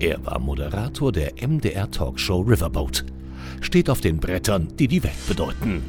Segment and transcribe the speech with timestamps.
[0.00, 3.04] Er war Moderator der MDR-Talkshow Riverboat.
[3.60, 5.82] Steht auf den Brettern, die die Welt bedeuten.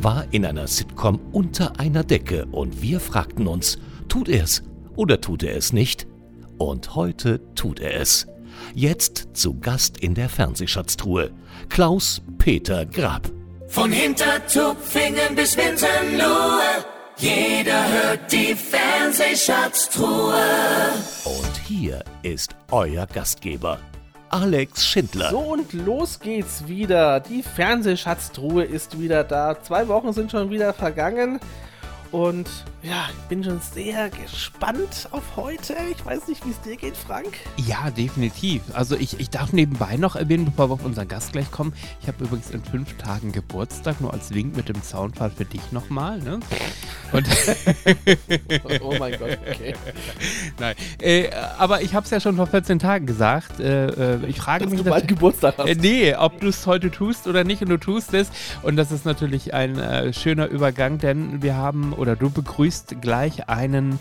[0.00, 4.62] War in einer Sitcom unter einer Decke und wir fragten uns, tut er es
[4.94, 6.06] oder tut er es nicht?
[6.58, 8.28] Und heute tut er es.
[8.74, 11.32] Jetzt zu Gast in der Fernsehschatztruhe.
[11.68, 13.30] Klaus Peter Grab.
[13.68, 16.84] Von Hintertupfingen bis Winterlohe,
[17.18, 20.42] jeder hört die Fernsehschatztruhe.
[21.24, 23.78] Und hier ist euer Gastgeber,
[24.28, 25.30] Alex Schindler.
[25.30, 27.20] So und los geht's wieder.
[27.20, 29.62] Die Fernsehschatztruhe ist wieder da.
[29.62, 31.40] Zwei Wochen sind schon wieder vergangen.
[32.12, 32.48] Und
[32.82, 35.74] ja, ich bin schon sehr gespannt auf heute.
[35.90, 37.36] Ich weiß nicht, wie es dir geht, Frank.
[37.56, 38.62] Ja, definitiv.
[38.74, 42.06] Also ich, ich darf nebenbei noch erwähnen, bevor wir auf unseren Gast gleich kommen, ich
[42.06, 46.18] habe übrigens in fünf Tagen Geburtstag, nur als Wink mit dem Soundfall für dich nochmal.
[46.20, 46.38] Ne?
[47.12, 47.26] Und
[48.80, 49.74] oh mein Gott, okay.
[50.60, 53.58] Nein, äh, aber ich habe es ja schon vor 14 Tagen gesagt.
[53.58, 55.66] Äh, äh, ich frage Dass mich, du bald Geburtstag hast.
[55.66, 58.30] Äh, nee, ob du es heute tust oder nicht und du tust es.
[58.62, 63.48] Und das ist natürlich ein äh, schöner Übergang, denn wir haben oder du begrüßt gleich
[63.48, 63.98] einen,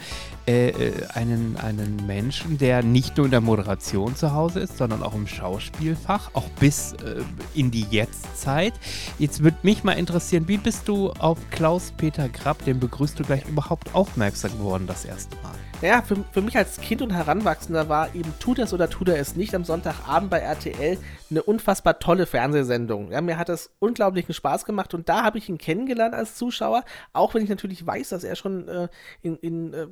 [0.48, 5.04] äh, äh, einen, einen Menschen, der nicht nur in der Moderation zu Hause ist, sondern
[5.04, 7.22] auch im Schauspielfach, auch bis äh,
[7.54, 8.74] in die Jetztzeit.
[9.20, 13.48] Jetzt würde mich mal interessieren, wie bist du auf Klaus-Peter Grapp, den begrüßt du gleich
[13.48, 15.65] überhaupt aufmerksam geworden das erste Mal?
[15.82, 19.20] Ja, für, für mich als Kind und Heranwachsender war eben Tut es oder tut er
[19.20, 20.98] es nicht am Sonntagabend bei RTL
[21.30, 23.12] eine unfassbar tolle Fernsehsendung.
[23.12, 26.84] Ja, mir hat das unglaublichen Spaß gemacht und da habe ich ihn kennengelernt als Zuschauer,
[27.12, 28.88] auch wenn ich natürlich weiß, dass er schon äh,
[29.22, 29.88] in, in äh,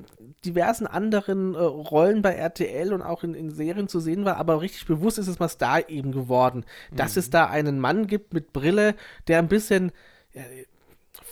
[0.45, 4.61] diversen anderen äh, Rollen bei RTL und auch in, in, Serien zu sehen war, aber
[4.61, 6.95] richtig bewusst ist es mal Star eben geworden, mhm.
[6.95, 8.95] dass es da einen Mann gibt mit Brille,
[9.27, 9.91] der ein bisschen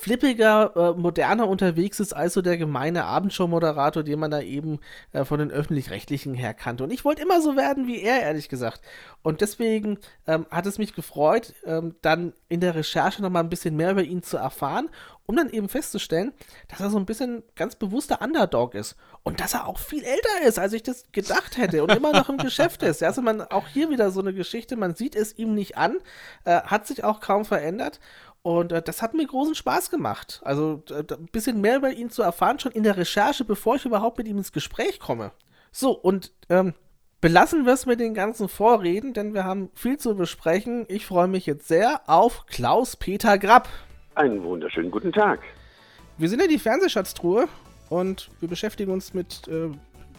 [0.02, 4.80] flippiger, äh, moderner unterwegs ist als so der gemeine Abendshow-Moderator, den man da eben
[5.12, 6.84] äh, von den Öffentlich-Rechtlichen her kannte.
[6.84, 8.82] Und ich wollte immer so werden wie er, ehrlich gesagt.
[9.22, 13.76] Und deswegen ähm, hat es mich gefreut, ähm, dann in der Recherche nochmal ein bisschen
[13.76, 14.90] mehr über ihn zu erfahren,
[15.28, 16.34] um dann eben festzustellen,
[16.68, 18.96] dass er so ein bisschen ganz bewusster Underdog ist.
[19.22, 22.28] Und dass er auch viel älter ist, als ich das gedacht hätte und immer noch
[22.28, 23.04] im Geschäft ist.
[23.04, 26.00] Also man auch hier wieder so eine Geschichte, man sieht es ihm nicht an,
[26.44, 28.00] äh, hat sich auch kaum verändert.
[28.44, 30.42] Und äh, das hat mir großen Spaß gemacht.
[30.44, 33.86] Also äh, ein bisschen mehr über ihn zu erfahren, schon in der Recherche, bevor ich
[33.86, 35.32] überhaupt mit ihm ins Gespräch komme.
[35.72, 36.74] So, und ähm,
[37.22, 40.86] belassen wir es mit den ganzen Vorreden, denn wir haben viel zu besprechen.
[40.90, 43.70] Ich freue mich jetzt sehr auf Klaus-Peter Grapp.
[44.16, 45.40] Einen wunderschönen guten Tag.
[46.18, 47.48] Wir sind ja die Fernsehschatztruhe
[47.90, 49.70] und wir beschäftigen uns mit äh,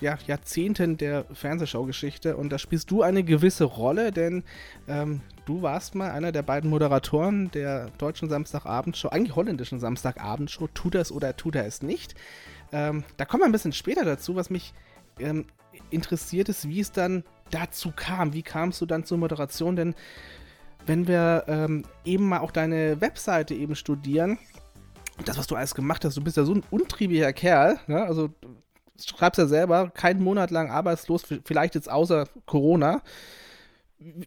[0.00, 4.44] ja, Jahrzehnten der Fernsehschaugeschichte und da spielst du eine gewisse Rolle, denn
[4.88, 10.94] ähm, du warst mal einer der beiden Moderatoren der deutschen Samstagabendshow, eigentlich holländischen Samstagabendshow, tut
[10.94, 12.14] das oder tut er es nicht.
[12.72, 14.72] Ähm, da kommen wir ein bisschen später dazu, was mich
[15.18, 15.46] ähm,
[15.90, 18.32] interessiert ist, wie es dann dazu kam.
[18.32, 19.76] Wie kamst du dann zur Moderation?
[19.76, 19.94] Denn
[20.86, 24.38] wenn wir ähm, eben mal auch deine Webseite eben studieren,
[25.24, 28.02] das, was du alles gemacht hast, du bist ja so ein untriebiger Kerl, ne?
[28.02, 28.30] also
[29.04, 33.02] schreibst ja selber, keinen Monat lang arbeitslos, vielleicht jetzt außer Corona.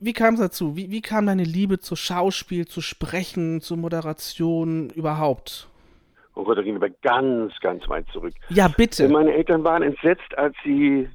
[0.02, 0.76] Wie kam es dazu?
[0.76, 5.68] Wie, wie kam deine Liebe zu Schauspiel, zu Sprechen, zur Moderation überhaupt?
[6.36, 8.34] Oh Gott, da gehen wir ganz, ganz weit zurück.
[8.50, 9.08] Ja, bitte.
[9.08, 11.08] Meine Eltern waren entsetzt, als sie,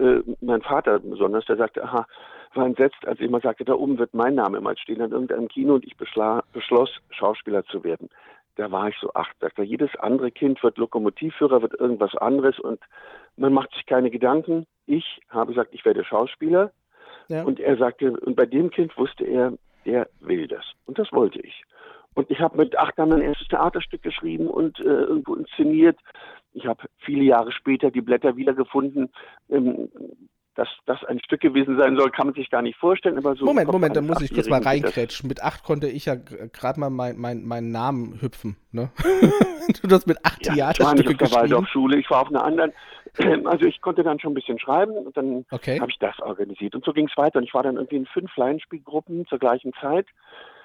[0.00, 2.06] äh, mein Vater besonders, der sagte, aha,
[2.54, 5.48] war entsetzt, als ich immer sagte, da oben wird mein Name mal stehen an irgendeinem
[5.48, 8.08] Kino und ich beschloss, Schauspieler zu werden
[8.56, 9.36] da war ich so acht.
[9.40, 12.80] Sagt er, jedes andere Kind wird Lokomotivführer, wird irgendwas anderes und
[13.36, 14.66] man macht sich keine Gedanken.
[14.86, 16.72] Ich habe gesagt, ich werde Schauspieler.
[17.28, 17.42] Ja.
[17.44, 19.52] Und er sagte, und bei dem Kind wusste er,
[19.84, 20.64] er will das.
[20.86, 21.62] Und das wollte ich.
[22.14, 25.98] Und ich habe mit acht dann ein erstes Theaterstück geschrieben und äh, irgendwo inszeniert.
[26.52, 29.10] Ich habe viele Jahre später die Blätter wiedergefunden.
[29.50, 29.88] Ähm,
[30.54, 33.18] dass das ein Stück gewesen sein soll, kann man sich gar nicht vorstellen.
[33.18, 35.28] Aber so Moment, Moment, da muss ich kurz mal reinkrätschen.
[35.28, 38.56] Mit acht konnte ich ja gerade mal meinen mein, mein Namen hüpfen.
[38.70, 38.90] Ne?
[39.82, 42.28] du hast mit acht ja, Theaterstücke ich war nicht auf der Waldorfschule, ich war auf
[42.28, 42.72] einer anderen.
[43.44, 45.80] Also ich konnte dann schon ein bisschen schreiben und dann okay.
[45.80, 46.74] habe ich das organisiert.
[46.74, 47.38] Und so ging es weiter.
[47.38, 50.06] Und ich war dann irgendwie in fünf Laienspielgruppen zur gleichen Zeit,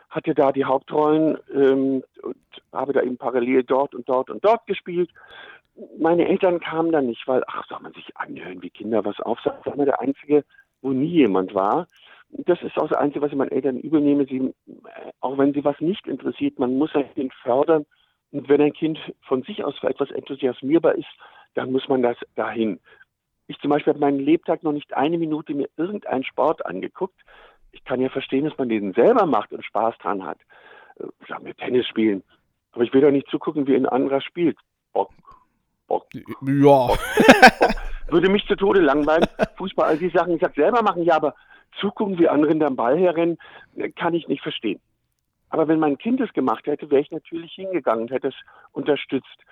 [0.10, 2.38] hatte da die Hauptrollen ähm, und
[2.74, 5.12] habe da eben parallel dort und dort und dort gespielt
[5.98, 9.60] meine Eltern kamen dann nicht, weil, ach, soll man sich anhören, wie Kinder was aufsagen.
[9.64, 10.44] Das war der Einzige,
[10.82, 11.88] wo nie jemand war.
[12.30, 14.26] Das ist auch das Einzige, was ich meinen Eltern übernehme.
[14.26, 14.54] Sie,
[15.20, 17.86] auch wenn sie was nicht interessiert, man muss ein Kind fördern.
[18.32, 21.08] Und wenn ein Kind von sich aus für etwas enthusiasmierbar ist,
[21.60, 22.80] dann muss man das dahin.
[23.48, 27.20] Ich zum Beispiel habe meinen Lebtag noch nicht eine Minute mir irgendeinen Sport angeguckt.
[27.74, 30.40] Ich kann ja verstehen, dass man den selber macht und Spaß dran hat.
[31.28, 32.24] Sagen wir Tennis spielen.
[32.72, 34.58] Aber ich will doch nicht zugucken, wie ein anderer spielt.
[34.94, 35.12] Bock,
[35.88, 36.08] Bock.
[36.14, 36.88] Ja.
[38.08, 39.28] Würde mich zu Tode langweilen.
[39.58, 41.36] Fußball, all die Sachen, ich sag selber machen, ja, aber
[41.82, 43.38] zugucken, wie andere den Ball herrennen,
[43.98, 44.80] kann ich nicht verstehen.
[45.50, 48.36] Aber wenn mein Kind es gemacht hätte, wäre ich natürlich hingegangen und hätte es
[48.72, 49.44] unterstützt.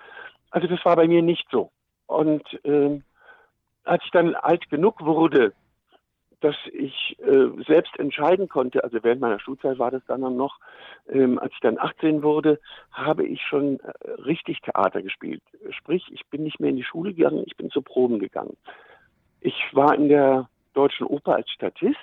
[0.50, 1.70] Also das war bei mir nicht so.
[2.08, 3.00] Und äh,
[3.84, 5.52] als ich dann alt genug wurde,
[6.40, 10.58] dass ich äh, selbst entscheiden konnte, also während meiner Schulzeit war das dann noch,
[11.08, 12.60] ähm, als ich dann 18 wurde,
[12.92, 15.42] habe ich schon äh, richtig Theater gespielt.
[15.70, 18.56] Sprich, ich bin nicht mehr in die Schule gegangen, ich bin zu Proben gegangen.
[19.40, 21.98] Ich war in der Deutschen Oper als Statist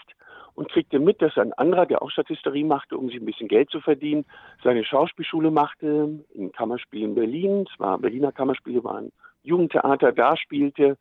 [0.54, 3.69] und kriegte mit, dass ein anderer, der auch Statisterie machte, um sich ein bisschen Geld
[3.69, 4.25] zu verdienen,
[4.63, 7.66] seine Schauspielschule machte, in Berlin.
[7.72, 9.12] Es Berliner Kammerspiele, war ein
[9.45, 10.97] Jugendtheater, da spielte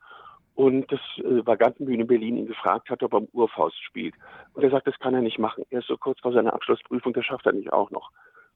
[0.54, 4.14] und das äh, war Gantenbühne Berlin ihn gefragt hat, ob er am Urfaust spielt.
[4.54, 5.64] Und er sagt, das kann er nicht machen.
[5.70, 8.10] Er ist so kurz vor seiner Abschlussprüfung, das schafft er nicht auch noch.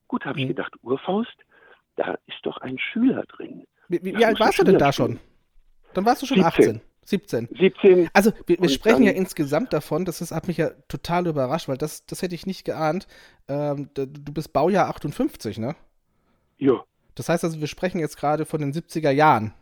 [0.06, 0.42] Gut, habe mhm.
[0.42, 1.36] ich gedacht, Urfaust,
[1.96, 3.66] da ist doch ein Schüler drin.
[3.88, 5.18] Wie, wie, wie alt warst du denn da schon?
[5.94, 6.76] Dann warst du schon 17.
[6.76, 6.80] 18.
[7.04, 7.48] 17.
[7.58, 8.10] 17.
[8.12, 11.78] Also wir, wir sprechen ja insgesamt davon, das ist, hat mich ja total überrascht, weil
[11.78, 13.08] das, das hätte ich nicht geahnt.
[13.48, 15.74] Ähm, du bist Baujahr 58, ne?
[16.58, 16.84] Ja.
[17.14, 19.54] Das heißt also, wir sprechen jetzt gerade von den 70er Jahren.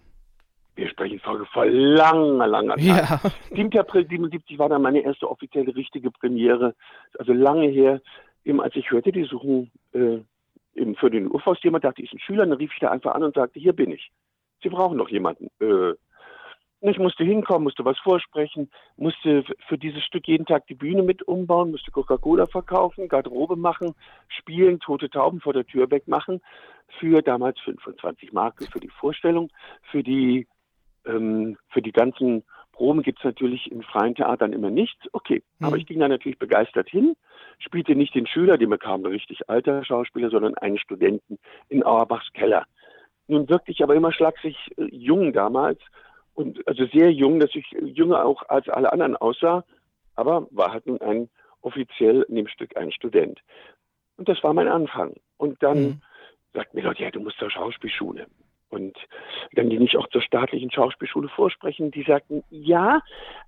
[0.76, 2.86] Wir sprechen vor, vor langer, langer Zeit.
[2.86, 3.20] Ja.
[3.50, 3.78] 7.
[3.78, 6.74] April 77 war dann meine erste offizielle richtige Premiere.
[7.18, 8.00] Also lange her,
[8.44, 10.18] eben als ich hörte, die suchen äh,
[10.74, 13.14] eben für den Urfaust jemand, dachte ich, ist ein Schüler, dann rief ich da einfach
[13.14, 14.10] an und sagte, hier bin ich.
[14.62, 15.48] Sie brauchen noch jemanden.
[15.60, 15.94] Äh,
[16.82, 21.22] ich musste hinkommen, musste was vorsprechen, musste für dieses Stück jeden Tag die Bühne mit
[21.26, 23.94] umbauen, musste Coca-Cola verkaufen, Garderobe machen,
[24.28, 26.42] spielen, tote Tauben vor der Tür wegmachen.
[27.00, 29.50] Für damals 25 Mark für die Vorstellung,
[29.90, 30.46] für die
[31.06, 35.00] ähm, für die ganzen Proben gibt es natürlich in freien Theatern immer nichts.
[35.12, 35.66] Okay, mhm.
[35.66, 37.16] aber ich ging da natürlich begeistert hin,
[37.58, 41.38] spielte nicht den Schüler, den bekam ein richtig alter Schauspieler, sondern einen Studenten
[41.68, 42.66] in Auerbachs Keller.
[43.28, 45.80] Nun wirkte ich aber immer schlagsig äh, jung damals
[46.34, 49.64] und also sehr jung, dass ich jünger auch als alle anderen aussah,
[50.14, 51.28] aber war halt nun ein
[51.62, 53.40] offiziell in dem Stück ein Student.
[54.16, 55.14] Und das war mein Anfang.
[55.36, 56.02] Und dann mhm.
[56.52, 58.26] sagt mir Leute, ja, du musst zur Schauspielschule.
[58.76, 58.96] Und
[59.52, 61.90] dann ging ich auch zur staatlichen Schauspielschule vorsprechen.
[61.90, 63.00] Die sagten, ja,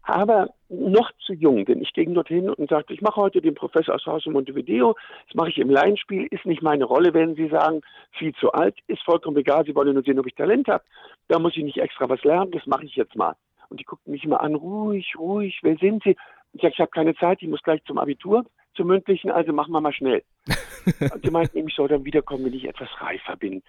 [0.03, 1.67] aber noch zu jung.
[1.67, 4.97] Denn ich ging dorthin und sagte, ich mache heute den Professor aus Haus in Montevideo.
[5.27, 6.27] Das mache ich im Laienspiel.
[6.31, 7.83] Ist nicht meine Rolle, wenn Sie sagen,
[8.13, 8.79] viel zu alt.
[8.87, 9.65] Ist vollkommen egal.
[9.67, 10.85] Sie wollen nur sehen, ob ich Talent habe.
[11.29, 12.51] Da muss ich nicht extra was lernen.
[12.53, 13.35] Das mache ich jetzt mal.
[13.69, 15.59] Und die guckten mich immer an, ruhig, ruhig.
[15.63, 16.17] Wer sind Sie?
[16.55, 17.43] Ich sage, ich habe keine Zeit.
[17.43, 19.31] Ich muss gleich zum Abitur, zum mündlichen.
[19.31, 20.23] Also machen wir mal schnell.
[21.13, 23.63] und die meinten, ich soll dann wiederkommen, wenn ich etwas reifer bin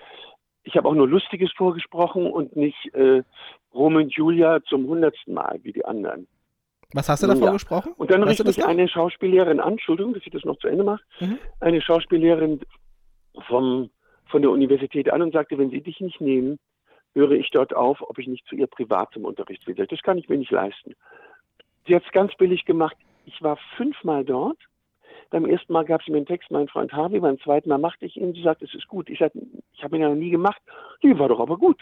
[0.64, 3.24] ich habe auch nur Lustiges vorgesprochen und nicht äh,
[3.74, 6.28] Romeo und Julia zum hundertsten Mal wie die anderen.
[6.94, 7.54] Was hast du davor ja.
[7.54, 7.94] gesprochen?
[7.98, 11.04] Und dann rief mich eine Schauspiellehrerin an, Entschuldigung, dass ich das noch zu Ende mache,
[11.20, 11.38] mhm.
[11.60, 12.62] eine Schauspiellehrerin
[13.48, 13.90] vom,
[14.26, 16.58] von der Universität an und sagte, wenn sie dich nicht nehmen,
[17.14, 19.76] höre ich dort auf, ob ich nicht zu ihr privat zum Unterricht will.
[19.76, 20.96] Das kann ich mir nicht leisten.
[21.88, 22.98] Sie hat es ganz billig gemacht.
[23.26, 24.58] Ich war fünfmal dort
[25.30, 28.06] beim ersten Mal gab sie mir einen Text, mein Freund Harvey, beim zweiten Mal machte
[28.06, 28.34] ich ihn.
[28.34, 29.10] Sie sagt, es ist gut.
[29.10, 29.40] Ich sagte,
[29.80, 30.62] ich habe ihn ja noch nie gemacht.
[31.02, 31.82] Die war doch aber gut.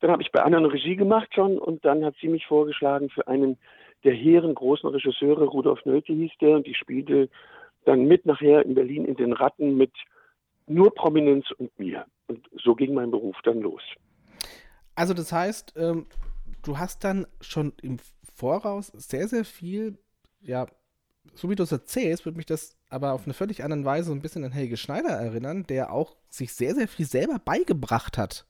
[0.00, 3.26] Dann habe ich bei anderen Regie gemacht schon und dann hat sie mich vorgeschlagen für
[3.26, 3.56] einen
[4.04, 7.30] der hehren großen Regisseure, Rudolf Nölte hieß der, und die spielte
[7.84, 9.92] dann mit nachher in Berlin in den Ratten mit
[10.66, 12.04] nur Prominenz und mir.
[12.26, 13.82] Und so ging mein Beruf dann los.
[14.96, 16.06] Also das heißt, ähm,
[16.64, 17.98] du hast dann schon im
[18.34, 19.98] Voraus sehr, sehr viel
[20.42, 20.66] ja,
[21.34, 24.12] so wie du es erzählst, würde mich das aber auf eine völlig andere Weise so
[24.12, 28.46] ein bisschen an Helge Schneider erinnern, der auch sich sehr, sehr viel selber beigebracht hat.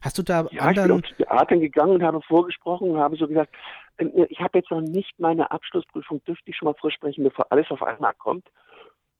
[0.00, 1.02] Hast du da ja, anderen...
[1.02, 3.54] ich bin aufs Theater gegangen und habe vorgesprochen und habe so gesagt,
[3.98, 7.70] ähm, ich habe jetzt noch nicht meine Abschlussprüfung, dürfte ich schon mal vorsprechen, bevor alles
[7.70, 8.46] auf einmal kommt.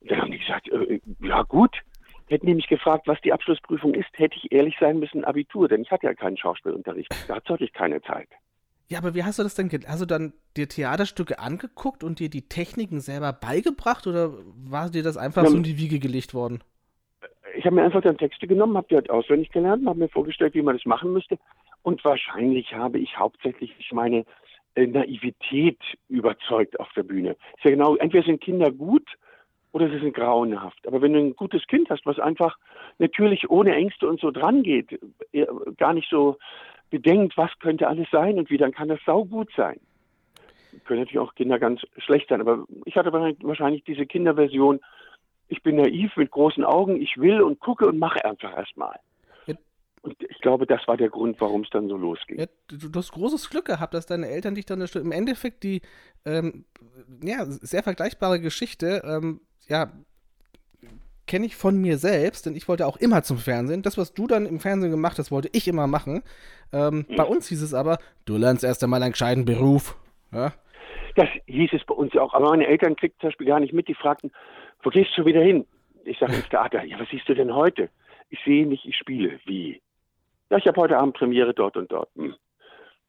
[0.01, 1.77] Und dann haben die gesagt, äh, ja gut.
[2.27, 5.83] Hätten die mich gefragt, was die Abschlussprüfung ist, hätte ich ehrlich sein müssen, Abitur, denn
[5.83, 7.15] ich hatte ja keinen Schauspielunterricht.
[7.29, 8.29] Dazu hatte ich keine Zeit.
[8.89, 9.71] Ja, aber wie hast du das denn?
[9.87, 14.33] Hast du dann dir Theaterstücke angeguckt und dir die Techniken selber beigebracht oder
[14.69, 16.63] war dir das einfach ja, so in die Wiege gelegt worden?
[17.57, 20.55] Ich habe mir einfach dann Texte genommen, habe die halt auswendig gelernt, habe mir vorgestellt,
[20.55, 21.39] wie man das machen müsste.
[21.83, 24.25] Und wahrscheinlich habe ich hauptsächlich meine
[24.75, 27.37] äh, Naivität überzeugt auf der Bühne.
[27.57, 29.09] Ist ja genau, entweder sind Kinder gut
[29.73, 30.87] oder sie sind grauenhaft.
[30.87, 32.59] Aber wenn du ein gutes Kind hast, was einfach
[32.99, 35.01] natürlich ohne Ängste und so dran geht,
[35.33, 35.47] äh,
[35.79, 36.39] gar nicht so
[36.95, 39.81] bedenkt, was könnte alles sein und wie, dann kann das saugut sein.
[40.85, 44.81] Können natürlich auch Kinder ganz schlecht sein, aber ich hatte wahrscheinlich diese Kinderversion,
[45.49, 48.99] ich bin naiv mit großen Augen, ich will und gucke und mache einfach erstmal.
[50.03, 52.39] Und ich glaube, das war der Grund, warum es dann so losging.
[52.39, 55.07] Ja, du, du, hast großes Glück gehabt, dass deine Eltern dich dann unterstützen.
[55.07, 55.81] Im Endeffekt die
[56.27, 56.67] ähm,
[57.23, 59.01] ja, sehr vergleichbare Geschichte.
[59.03, 59.93] Ähm, ja,
[61.27, 63.83] kenne ich von mir selbst, denn ich wollte auch immer zum Fernsehen.
[63.83, 66.23] Das, was du dann im Fernsehen gemacht hast, wollte ich immer machen.
[66.73, 67.17] Ähm, mhm.
[67.17, 69.97] Bei uns hieß es aber, du lernst erst einmal einen gescheiten Beruf.
[70.33, 70.53] Ja?
[71.17, 72.35] Das hieß es bei uns ja auch.
[72.35, 73.89] Aber meine Eltern kriegten zum Beispiel gar nicht mit.
[73.89, 74.33] Die fragten,
[74.83, 75.67] wo gehst du wieder hin?
[76.05, 77.89] Ich sage ins Theater, ja, was siehst du denn heute?
[78.31, 79.39] Ich sehe nicht, ich spiele.
[79.47, 79.81] Wie?
[80.51, 82.11] Ja, ich habe heute Abend Premiere dort und dort.
[82.17, 82.35] Hm.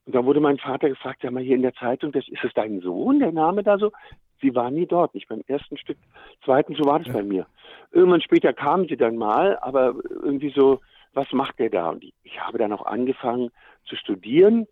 [0.06, 2.52] Und da wurde mein Vater gefragt, sag mal, hier in der Zeitung, das, ist es
[2.54, 3.90] dein Sohn, der Name da so?
[4.40, 5.98] Sie war nie dort, nicht beim ersten Stück,
[6.44, 7.14] zweiten, so war das ja.
[7.14, 7.46] bei mir.
[7.92, 10.80] Irgendwann später kam sie dann mal, aber irgendwie so,
[11.14, 11.90] was macht der da?
[11.90, 13.50] Und ich habe dann auch angefangen
[13.86, 14.66] zu studieren,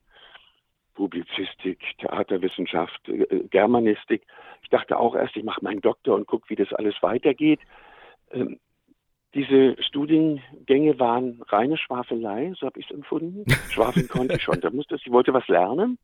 [0.94, 4.22] Publizistik, Theaterwissenschaft, äh, Germanistik.
[4.62, 7.60] Ich dachte auch erst, ich mache meinen Doktor und gucke, wie das alles weitergeht.
[8.30, 8.58] Ähm,
[9.34, 13.44] diese Studiengänge waren reine Schwafelei, so habe ich es empfunden.
[13.70, 14.60] Schwafeln konnte ich schon.
[14.60, 15.98] Da musste ich wollte was lernen.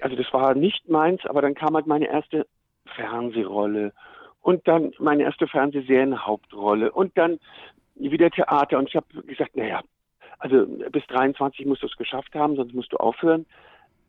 [0.00, 2.46] Also das war nicht meins, aber dann kam halt meine erste
[2.94, 3.92] Fernsehrolle
[4.42, 7.38] und dann meine erste Fernsehserienhauptrolle und dann
[7.94, 8.78] wieder Theater.
[8.78, 9.82] Und ich habe gesagt, naja,
[10.38, 13.46] also bis 23 musst du es geschafft haben, sonst musst du aufhören.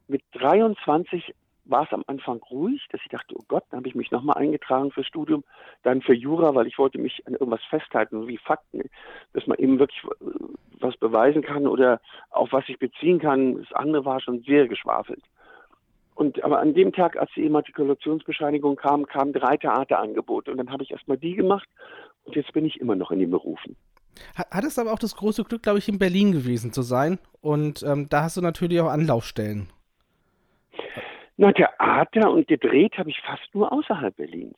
[0.07, 1.33] Mit 23
[1.69, 4.37] war es am Anfang ruhig, dass ich dachte, oh Gott, dann habe ich mich nochmal
[4.37, 5.43] eingetragen fürs Studium,
[5.83, 8.83] dann für Jura, weil ich wollte mich an irgendwas festhalten, wie Fakten,
[9.33, 10.25] dass man eben wirklich äh,
[10.79, 13.57] was beweisen kann oder auf was ich beziehen kann.
[13.57, 15.23] Das andere war schon sehr geschwafelt.
[16.17, 20.81] Und aber an dem Tag, als die Immatrikulationsbescheinigung kam, kamen drei Theaterangebote und dann habe
[20.81, 21.69] ich erstmal die gemacht
[22.23, 23.75] und jetzt bin ich immer noch in den Berufen.
[24.35, 27.19] Hat es aber auch das große Glück, glaube ich, in Berlin gewesen zu sein.
[27.39, 29.69] Und ähm, da hast du natürlich auch Anlaufstellen.
[31.37, 34.57] Na, Theater und gedreht habe ich fast nur außerhalb Berlins.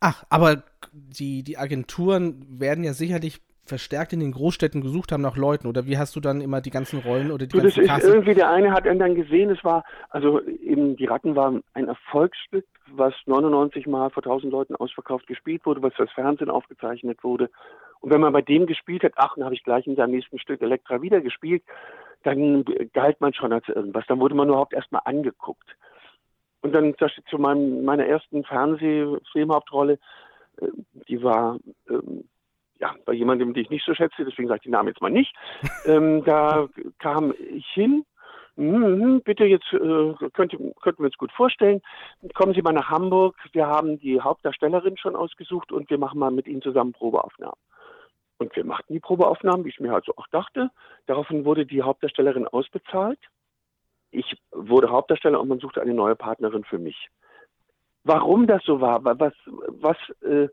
[0.00, 5.36] Ach, aber die, die Agenturen werden ja sicherlich verstärkt in den Großstädten gesucht haben nach
[5.36, 7.98] Leuten oder wie hast du dann immer die ganzen Rollen oder die du, ganzen das
[8.02, 11.88] ist irgendwie der eine hat dann gesehen, es war also eben die Ratten waren ein
[11.88, 17.50] Erfolgsstück, was 99 mal vor 1000 Leuten ausverkauft gespielt wurde, was fürs Fernsehen aufgezeichnet wurde
[18.00, 20.38] und wenn man bei dem gespielt hat, ach, dann habe ich gleich in seinem nächsten
[20.38, 21.62] Stück Elektra wieder gespielt,
[22.22, 24.04] dann galt man schon als irgendwas.
[24.06, 25.76] Dann wurde man überhaupt erstmal angeguckt.
[26.60, 26.94] Und dann
[27.30, 29.98] zu meinem, meiner ersten Fernsehfilmhauptrolle,
[30.60, 30.66] äh,
[31.08, 31.58] die war
[31.88, 32.24] ähm,
[32.78, 35.10] ja, bei jemandem, den ich nicht so schätze, deswegen sage ich den Namen jetzt mal
[35.10, 35.34] nicht.
[35.86, 36.68] ähm, da
[36.98, 38.04] kam ich hin.
[38.56, 41.80] Mhm, bitte jetzt äh, könnt, könnten wir uns gut vorstellen.
[42.34, 43.36] Kommen Sie mal nach Hamburg.
[43.52, 47.58] Wir haben die Hauptdarstellerin schon ausgesucht und wir machen mal mit Ihnen zusammen Probeaufnahmen.
[48.38, 50.70] Und wir machten die Probeaufnahmen, wie ich mir halt so auch dachte.
[51.06, 53.20] Daraufhin wurde die Hauptdarstellerin ausbezahlt.
[54.10, 57.08] Ich wurde Hauptdarsteller und man suchte eine neue Partnerin für mich.
[58.04, 59.34] Warum das so war, was,
[59.68, 60.48] was äh,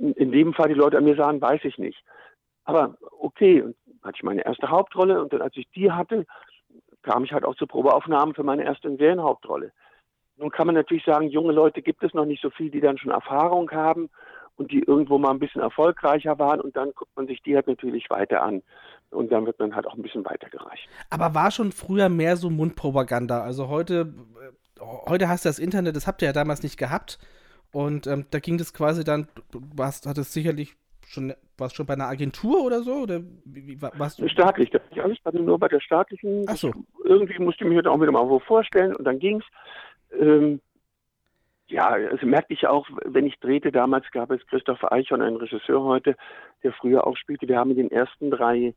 [0.00, 2.02] in, in dem Fall die Leute an mir sagen, weiß ich nicht.
[2.64, 6.26] Aber okay, und hatte ich meine erste Hauptrolle und dann, als ich die hatte,
[7.02, 9.72] kam ich halt auch zur Probeaufnahmen für meine erste Serienhauptrolle.
[10.36, 12.96] Nun kann man natürlich sagen, junge Leute gibt es noch nicht so viel, die dann
[12.96, 14.08] schon Erfahrung haben
[14.56, 17.66] und die irgendwo mal ein bisschen erfolgreicher waren und dann guckt man sich die halt
[17.66, 18.62] natürlich weiter an
[19.10, 20.88] und dann wird man halt auch ein bisschen weitergereicht.
[21.10, 23.42] Aber war schon früher mehr so Mundpropaganda?
[23.42, 24.14] Also heute,
[24.78, 27.18] äh, heute hast du das Internet, das habt ihr ja damals nicht gehabt
[27.72, 31.94] und ähm, da ging das quasi dann, du warst, hattest sicherlich schon, warst schon bei
[31.94, 33.02] einer Agentur oder so?
[33.02, 34.28] Oder wie, wie warst du?
[34.28, 36.44] Staatlich, das ist alles bei, nur bei der staatlichen.
[36.48, 36.72] Ach so.
[37.04, 39.44] Irgendwie musste ich mich auch wieder mal wo vorstellen und dann ging's.
[40.18, 40.60] Ähm,
[41.68, 45.82] ja, also merkte ich auch, wenn ich drehte, damals gab es Christoph Eichhorn, einen Regisseur
[45.84, 46.16] heute,
[46.64, 47.46] der früher auch spielte.
[47.46, 48.74] Wir haben in den ersten drei,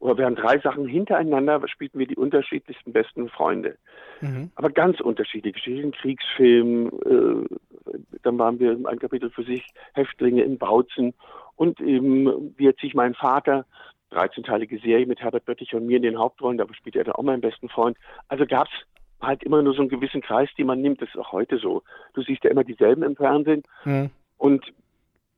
[0.00, 3.76] oder wir haben drei Sachen hintereinander, spielten wir die unterschiedlichsten besten Freunde.
[4.20, 4.50] Mhm.
[4.54, 10.58] Aber ganz unterschiedliche Geschichten, Kriegsfilm, äh, dann waren wir ein Kapitel für sich, Häftlinge in
[10.58, 11.14] Bautzen
[11.56, 13.66] und eben, wie sich mein Vater,
[14.12, 17.22] 13-teilige Serie mit Herbert Böttich und mir in den Hauptrollen, da spielte er dann auch
[17.22, 17.96] meinen besten Freund.
[18.28, 18.72] Also gab es
[19.20, 21.00] halt immer nur so einen gewissen Kreis, den man nimmt.
[21.02, 21.82] Das ist auch heute so.
[22.14, 23.62] Du siehst ja immer dieselben im Fernsehen.
[23.84, 24.10] Mhm.
[24.38, 24.72] Und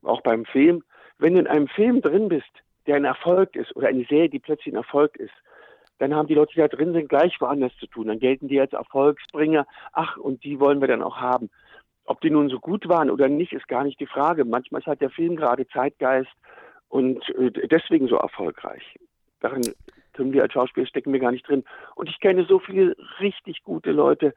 [0.03, 0.85] auch beim Film.
[1.19, 2.51] Wenn du in einem Film drin bist,
[2.87, 5.33] der ein Erfolg ist, oder eine Serie, die plötzlich ein Erfolg ist,
[5.99, 8.09] dann haben die Leute, die da drin sind, gleich woanders zu tun.
[8.09, 9.67] Dann gelten die als Erfolgsbringer.
[9.93, 11.49] Ach, und die wollen wir dann auch haben.
[12.05, 14.45] Ob die nun so gut waren oder nicht, ist gar nicht die Frage.
[14.45, 16.31] Manchmal halt der Film gerade Zeitgeist
[16.89, 18.83] und äh, deswegen so erfolgreich.
[19.39, 19.63] Darin
[20.13, 21.65] können wir als Schauspieler stecken wir gar nicht drin.
[21.95, 24.35] Und ich kenne so viele richtig gute Leute,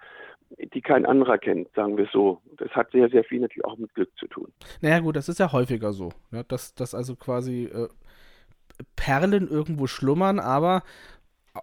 [0.73, 2.41] die kein anderer kennt, sagen wir so.
[2.57, 4.51] Das hat sehr, sehr viel natürlich auch mit Glück zu tun.
[4.81, 6.45] Naja gut, das ist ja häufiger so, ne?
[6.47, 7.87] dass, dass also quasi äh,
[8.95, 10.83] Perlen irgendwo schlummern, aber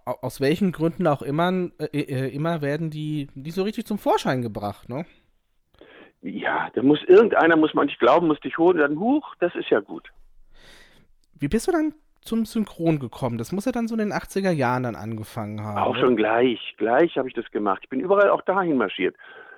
[0.04, 4.42] aus welchen Gründen auch immer, äh, äh, immer werden die nicht so richtig zum Vorschein
[4.42, 5.04] gebracht, ne?
[6.22, 9.70] Ja, da muss irgendeiner, muss man nicht glauben, muss dich holen, dann huch, das ist
[9.70, 10.08] ja gut.
[11.38, 13.38] Wie bist du dann zum Synchron gekommen?
[13.38, 15.78] Das muss ja dann so in den 80er Jahren dann angefangen haben.
[15.78, 17.80] Auch schon gleich, gleich habe ich das gemacht.
[17.82, 19.16] Ich bin überall auch dahin marschiert.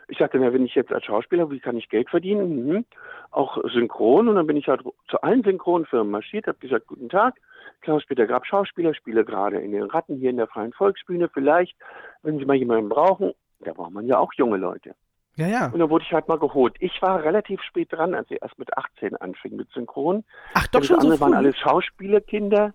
[0.09, 2.67] Ich sagte, na, wenn ich jetzt als Schauspieler, wie kann ich Geld verdienen?
[2.67, 2.85] Mhm.
[3.31, 4.29] Auch synchron.
[4.29, 7.35] Und dann bin ich halt zu allen Synchronfirmen marschiert, habe gesagt, guten Tag,
[7.81, 11.29] Klaus-Peter Grab, Schauspieler, spiele gerade in den Ratten hier in der Freien Volksbühne.
[11.29, 11.77] Vielleicht,
[12.23, 14.95] wenn Sie mal jemanden brauchen, da braucht man ja auch junge Leute.
[15.37, 15.67] Ja, ja.
[15.67, 16.77] Und dann wurde ich halt mal geholt.
[16.79, 20.25] Ich war relativ spät dran, als ich erst mit 18 anfing mit Synchron.
[20.55, 22.73] Ach, doch schon andere so waren alles Schauspielerkinder.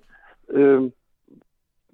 [0.54, 0.94] Ähm,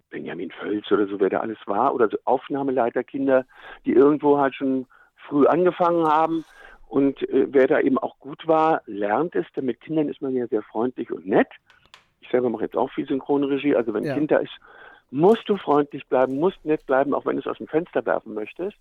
[0.09, 1.93] Benjamin Völz oder so, wer da alles war.
[1.93, 3.45] Oder so Aufnahmeleiterkinder,
[3.85, 4.87] die irgendwo halt schon
[5.27, 6.45] früh angefangen haben.
[6.87, 9.45] Und äh, wer da eben auch gut war, lernt es.
[9.55, 11.49] Denn mit Kindern ist man ja sehr freundlich und nett.
[12.21, 13.75] Ich selber mache jetzt auch viel Synchronregie.
[13.75, 14.13] Also wenn ja.
[14.13, 14.53] Kind da ist,
[15.11, 18.33] musst du freundlich bleiben, musst nett bleiben, auch wenn du es aus dem Fenster werfen
[18.33, 18.77] möchtest,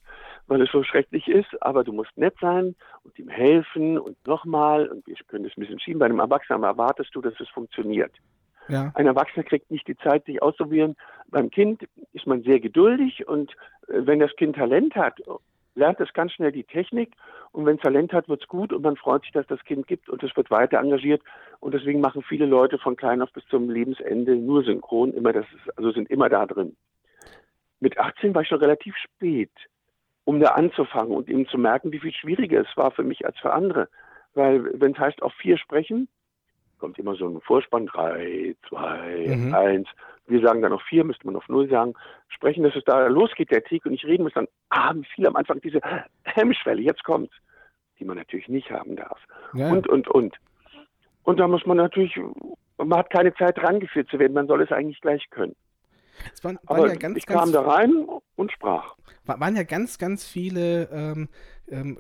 [0.46, 1.62] weil es so schrecklich ist.
[1.62, 2.74] Aber du musst nett sein
[3.04, 4.88] und ihm helfen und nochmal.
[4.88, 5.98] Und wir können das ein bisschen schieben.
[5.98, 8.12] Bei einem Erwachsenen erwartest du, dass es funktioniert.
[8.68, 8.92] Ja.
[8.94, 10.96] Ein Erwachsener kriegt nicht die Zeit, sich auszuprobieren.
[11.28, 13.52] Beim Kind ist man sehr geduldig und
[13.88, 15.20] äh, wenn das Kind Talent hat,
[15.74, 17.12] lernt es ganz schnell die Technik
[17.52, 19.86] und wenn es Talent hat, wird es gut und man freut sich, dass das Kind
[19.86, 21.22] gibt und es wird weiter engagiert
[21.60, 25.46] und deswegen machen viele Leute von klein auf bis zum Lebensende nur synchron, immer das
[25.46, 26.76] ist, also sind immer da drin.
[27.80, 29.52] Mit 18 war ich schon relativ spät,
[30.24, 33.38] um da anzufangen und eben zu merken, wie viel schwieriger es war für mich als
[33.38, 33.88] für andere.
[34.34, 36.08] Weil wenn es heißt, auf vier sprechen,
[36.78, 39.54] kommt immer so ein Vorspann, drei, zwei, mhm.
[39.54, 39.88] eins.
[40.26, 41.94] Wir sagen dann auf vier, müsste man auf null sagen.
[42.28, 45.26] Sprechen, dass es da losgeht, der Tick, und ich reden muss dann, ah, wie viel
[45.26, 45.80] am Anfang diese
[46.24, 47.30] Hemmschwelle, jetzt kommt,
[47.98, 49.20] die man natürlich nicht haben darf.
[49.52, 49.70] Ja.
[49.70, 50.36] Und, und, und.
[51.24, 52.18] Und da muss man natürlich,
[52.78, 55.56] man hat keine Zeit rangeführt zu werden, man soll es eigentlich gleich können.
[56.42, 58.06] Waren, waren Aber ja ganz, ich kam da rein
[58.36, 58.96] und sprach.
[59.24, 61.28] Waren ja ganz, ganz viele, ähm,
[61.68, 61.98] ähm,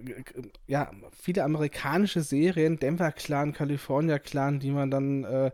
[0.66, 5.50] ja, viele amerikanische Serien, Denver Clan, California Clan, die man dann, äh,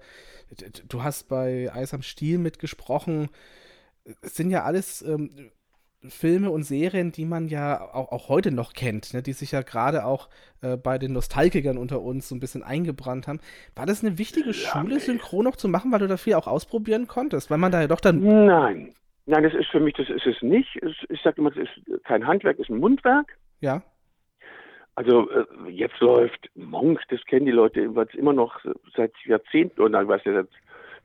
[0.88, 3.28] du hast bei Eis am Stiel mitgesprochen,
[4.22, 5.50] es sind ja alles ähm,
[6.08, 9.62] Filme und Serien, die man ja auch, auch heute noch kennt, ne, die sich ja
[9.62, 10.28] gerade auch
[10.62, 13.40] äh, bei den Nostalgikern unter uns so ein bisschen eingebrannt haben.
[13.76, 17.50] War das eine wichtige Schule, synchron noch zu machen, weil du dafür auch ausprobieren konntest?
[17.50, 18.22] Weil man da ja doch dann.
[18.22, 18.94] Nein.
[19.26, 20.80] Nein, das ist für mich, das ist es nicht.
[21.08, 23.36] Ich sage immer, das ist kein Handwerk, das ist ein Mundwerk.
[23.60, 23.82] Ja.
[24.94, 28.58] Also äh, jetzt läuft Monk, das kennen die Leute immer noch
[28.96, 30.48] seit Jahrzehnten, oder weiß ich, seit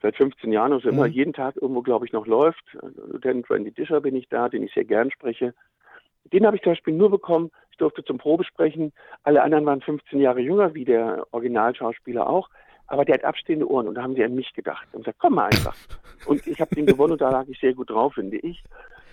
[0.01, 0.95] seit 15 Jahren, also mhm.
[0.95, 2.63] immer jeden Tag irgendwo, glaube ich, noch läuft.
[3.11, 5.53] Lieutenant Randy Disher bin ich da, den ich sehr gern spreche.
[6.31, 8.93] Den habe ich zum Beispiel nur bekommen, ich durfte zum Probesprechen.
[9.23, 12.49] Alle anderen waren 15 Jahre jünger, wie der Originalschauspieler auch.
[12.87, 15.35] Aber der hat abstehende Ohren und da haben sie an mich gedacht und gesagt, komm
[15.35, 15.75] mal einfach.
[16.25, 18.63] Und ich habe den gewonnen und da lag ich sehr gut drauf, finde ich.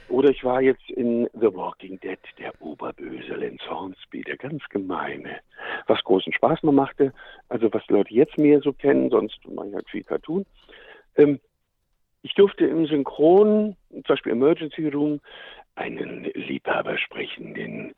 [0.08, 5.40] Oder ich war jetzt in The Walking Dead, der Oberböse Lance Hornsby, der ganz gemeine,
[5.86, 7.12] was großen Spaß mir machte.
[7.48, 10.44] Also was Leute jetzt mehr so kennen, sonst mache ich halt viel Cartoon.
[11.16, 11.40] Ähm,
[12.22, 15.20] ich durfte im Synchron, zum Beispiel Emergency Room,
[15.74, 17.94] einen Liebhaber sprechen, den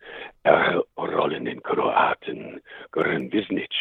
[0.97, 2.61] rollenden Kroaten,
[2.93, 3.73] Goran Wisnic,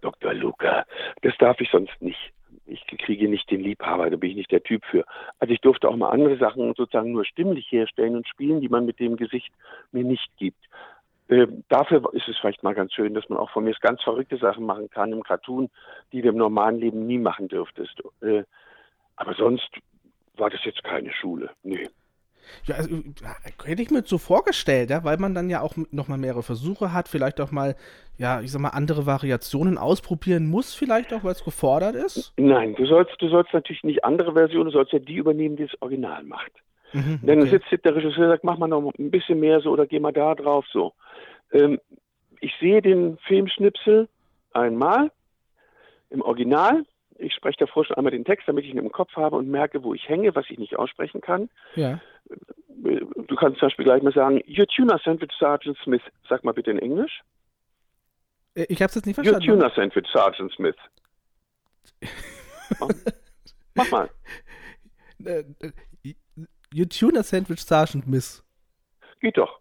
[0.00, 0.32] Dr.
[0.34, 0.84] Luca.
[1.20, 2.32] Das darf ich sonst nicht.
[2.66, 5.04] Ich kriege nicht den Liebhaber, da bin ich nicht der Typ für.
[5.38, 8.86] Also ich durfte auch mal andere Sachen sozusagen nur stimmlich herstellen und spielen, die man
[8.86, 9.52] mit dem Gesicht
[9.90, 10.64] mir nicht gibt.
[11.28, 14.36] Äh, dafür ist es vielleicht mal ganz schön, dass man auch von mir ganz verrückte
[14.36, 15.70] Sachen machen kann im Cartoon,
[16.12, 18.00] die du im normalen Leben nie machen dürftest.
[18.20, 18.44] Äh,
[19.16, 19.70] aber sonst
[20.36, 21.50] war das jetzt keine Schule.
[21.62, 21.88] Nee.
[22.64, 22.88] Ja, also,
[23.64, 27.08] hätte ich mir so vorgestellt, ja, weil man dann ja auch nochmal mehrere Versuche hat,
[27.08, 27.76] vielleicht auch mal,
[28.18, 32.32] ja, ich sag mal, andere Variationen ausprobieren muss, vielleicht auch, weil es gefordert ist?
[32.36, 35.66] Nein, du sollst, du sollst natürlich nicht andere Versionen, du sollst ja die übernehmen, die
[35.66, 36.52] das Original macht.
[36.92, 37.26] Mhm, okay.
[37.26, 39.98] Dann sitzt der Regisseur und sagt, mach mal noch ein bisschen mehr so oder geh
[39.98, 40.92] mal da drauf so.
[41.52, 41.80] Ähm,
[42.40, 44.08] ich sehe den Filmschnipsel
[44.52, 45.10] einmal
[46.10, 46.84] im Original
[47.22, 49.82] ich spreche davor schon einmal den Text, damit ich ihn im Kopf habe und merke,
[49.82, 51.48] wo ich hänge, was ich nicht aussprechen kann.
[51.74, 52.00] Ja.
[52.68, 56.02] Du kannst zum Beispiel gleich mal sagen, Your Tuna Sandwich Sergeant Smith.
[56.28, 57.22] Sag mal bitte in Englisch.
[58.54, 59.48] Äh, ich habe es jetzt nicht verstanden.
[59.48, 60.76] Your Tuna Sandwich Sergeant Smith.
[63.74, 64.10] Mach mal.
[65.24, 66.14] Äh, äh,
[66.74, 68.42] Your Tuna Sandwich Sergeant Smith.
[69.20, 69.60] Geht doch.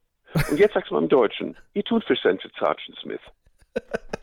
[0.49, 1.57] Und jetzt sagst du mal im Deutschen.
[1.73, 3.21] Ihr Thunfisch Sandwich Sergeant Smith.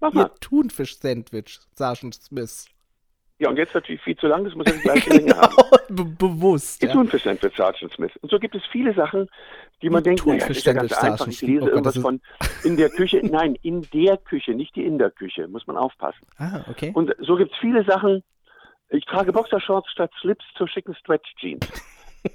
[0.00, 0.22] Mach mal.
[0.24, 2.66] Ihr Thunfisch-Sandwich, Sergeant Smith.
[3.38, 5.94] Ja, und jetzt natürlich viel zu lang, das muss ja die gleiche Länge genau, haben.
[5.94, 6.82] Be bewusst.
[6.82, 6.94] Ihr ja.
[6.94, 8.12] Thunfisch-Sandwich, Sergeant Smith.
[8.22, 9.28] Und so gibt es viele Sachen,
[9.82, 11.26] die man denkt, naja, ist ja ganz einfach.
[11.28, 12.20] Ich lese oh irgendwas von
[12.64, 13.20] in der Küche.
[13.22, 15.48] Nein, in der Küche, nicht die in der Küche.
[15.48, 16.26] Muss man aufpassen.
[16.38, 16.92] Ah, okay.
[16.94, 18.22] Und so gibt es viele Sachen.
[18.88, 21.66] Ich trage Boxershorts statt Slips zu schicken Stretch Jeans.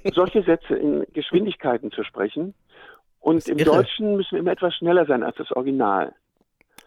[0.14, 2.54] Solche Sätze in Geschwindigkeiten zu sprechen.
[3.18, 3.76] Und im irre.
[3.76, 6.14] Deutschen müssen wir immer etwas schneller sein als das Original.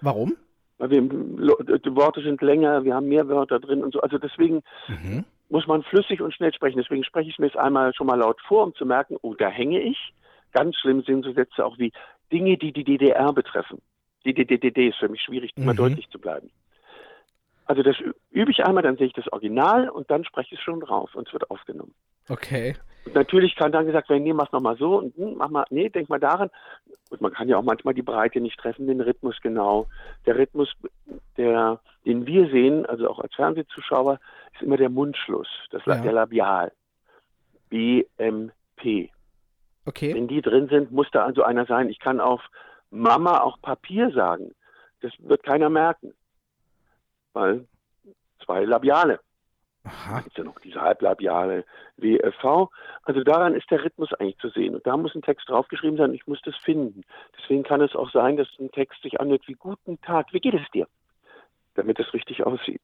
[0.02, 0.36] Warum?
[0.78, 4.02] Weil wir, die Worte sind länger, wir haben mehr Wörter drin und so.
[4.02, 5.24] Also deswegen mhm.
[5.50, 6.78] muss man flüssig und schnell sprechen.
[6.78, 9.48] Deswegen spreche ich mir es einmal schon mal laut vor, um zu merken, oh, da
[9.48, 10.14] hänge ich.
[10.52, 11.92] Ganz schlimm sind so Sätze auch wie,
[12.32, 13.82] Dinge, die die DDR betreffen.
[14.26, 15.78] Die DDD ist für mich schwierig, immer mhm.
[15.78, 16.50] deutlich zu bleiben.
[17.66, 17.96] Also das
[18.32, 21.16] übe ich einmal, dann sehe ich das Original und dann spreche ich es schon drauf
[21.16, 21.94] und es wird aufgenommen.
[22.30, 22.76] Okay.
[23.06, 25.90] Und natürlich kann dann gesagt werden, nee, mach nochmal so und hm, mach mal, nee,
[25.90, 26.50] denk mal daran.
[27.10, 29.88] Und man kann ja auch manchmal die Breite nicht treffen, den Rhythmus genau.
[30.26, 30.74] Der Rhythmus,
[31.38, 34.20] der, den wir sehen, also auch als Fernsehzuschauer,
[34.54, 35.98] ist immer der Mundschluss, das ja.
[35.98, 36.72] der Labial.
[37.70, 39.12] BMP.
[39.86, 40.16] Okay.
[40.16, 41.90] Wenn die drin sind, muss da also einer sein.
[41.90, 42.42] Ich kann auf
[42.90, 44.56] Mama auch Papier sagen.
[45.02, 46.14] Das wird keiner merken
[47.36, 47.68] weil
[48.44, 49.20] zwei Labiale.
[49.86, 50.16] Aha.
[50.16, 51.64] Da gibt es ja noch diese halblabiale
[51.98, 52.70] WFV.
[53.04, 54.76] Also daran ist der Rhythmus eigentlich zu sehen.
[54.76, 56.14] Und da muss ein Text draufgeschrieben sein.
[56.14, 57.04] Ich muss das finden.
[57.38, 60.56] Deswegen kann es auch sein, dass ein Text sich anhört wie Guten Tag, wie geht
[60.56, 60.88] es dir?
[61.76, 62.82] Damit es richtig aussieht.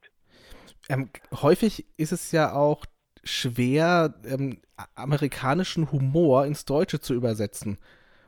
[0.90, 1.10] Ähm,
[1.42, 2.86] häufig ist es ja auch
[3.24, 4.62] schwer, ähm,
[4.96, 7.80] amerikanischen Humor ins Deutsche zu übersetzen.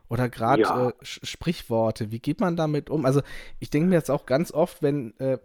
[0.09, 0.89] Oder gerade ja.
[0.89, 2.11] äh, Sprichworte.
[2.11, 3.05] Wie geht man damit um?
[3.05, 3.21] Also
[3.59, 5.37] ich denke mir jetzt auch ganz oft, wenn äh,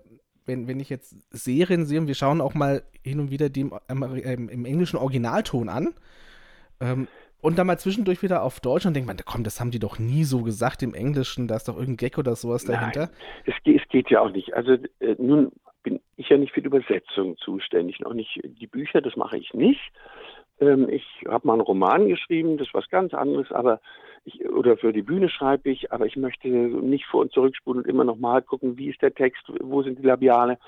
[0.48, 3.62] wenn, wenn ich jetzt Serien sehe, und wir schauen auch mal hin und wieder die
[3.62, 5.94] im, ähm, im englischen Originalton an,
[6.80, 7.08] ähm,
[7.40, 9.98] und dann mal zwischendurch wieder auf Deutsch und denkt man, komm, das haben die doch
[9.98, 13.10] nie so gesagt im Englischen, da ist doch irgendein Gag oder sowas dahinter.
[13.46, 14.54] Nein, es, es geht ja auch nicht.
[14.54, 15.52] Also äh, nun
[15.84, 19.54] bin ich ja nicht für die Übersetzung zuständig, auch nicht die Bücher, das mache ich
[19.54, 19.80] nicht.
[20.60, 23.80] Ähm, ich habe mal einen Roman geschrieben, das ist was ganz anderes, aber
[24.24, 27.88] ich, oder für die Bühne schreibe ich, aber ich möchte nicht vor und zurückspulen und
[27.88, 30.58] immer nochmal gucken, wie ist der Text, wo sind die Labiale.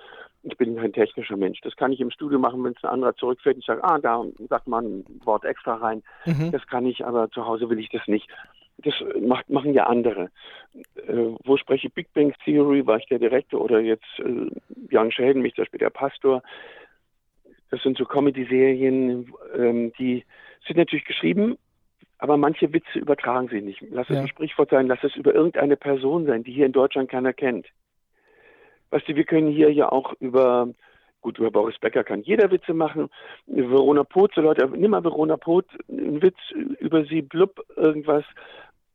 [0.42, 1.61] Ich bin kein technischer Mensch.
[1.61, 3.59] Das kann ich im Studio machen, wenn es ein anderer zurückfällt.
[3.59, 6.03] Ich sage, ah, da sagt man ein Wort extra rein.
[6.24, 6.50] Mhm.
[6.50, 8.26] Das kann ich, aber zu Hause will ich das nicht.
[8.79, 10.31] Das macht, machen ja andere.
[11.07, 12.87] Äh, wo spreche ich Big Bang Theory?
[12.87, 14.46] War ich der Direktor oder jetzt äh,
[14.90, 16.42] Jan Schäden, mich zum Beispiel der Pastor?
[17.70, 20.24] Das sind so Comedy-Serien, ähm, die
[20.66, 21.56] sind natürlich geschrieben
[22.20, 23.83] aber manche Witze übertragen sie nicht.
[23.90, 24.20] Lass es ja.
[24.20, 27.66] ein Sprichwort sein, lass es über irgendeine Person sein, die hier in Deutschland keiner kennt.
[28.90, 30.68] Weißt du, wir können hier ja auch über,
[31.22, 33.09] gut, über Boris Becker kann jeder Witze machen.
[33.46, 36.37] Verona Poth, so Leute, nimm mal Verona Poth, einen Witz
[36.78, 38.24] über sie, blub, irgendwas.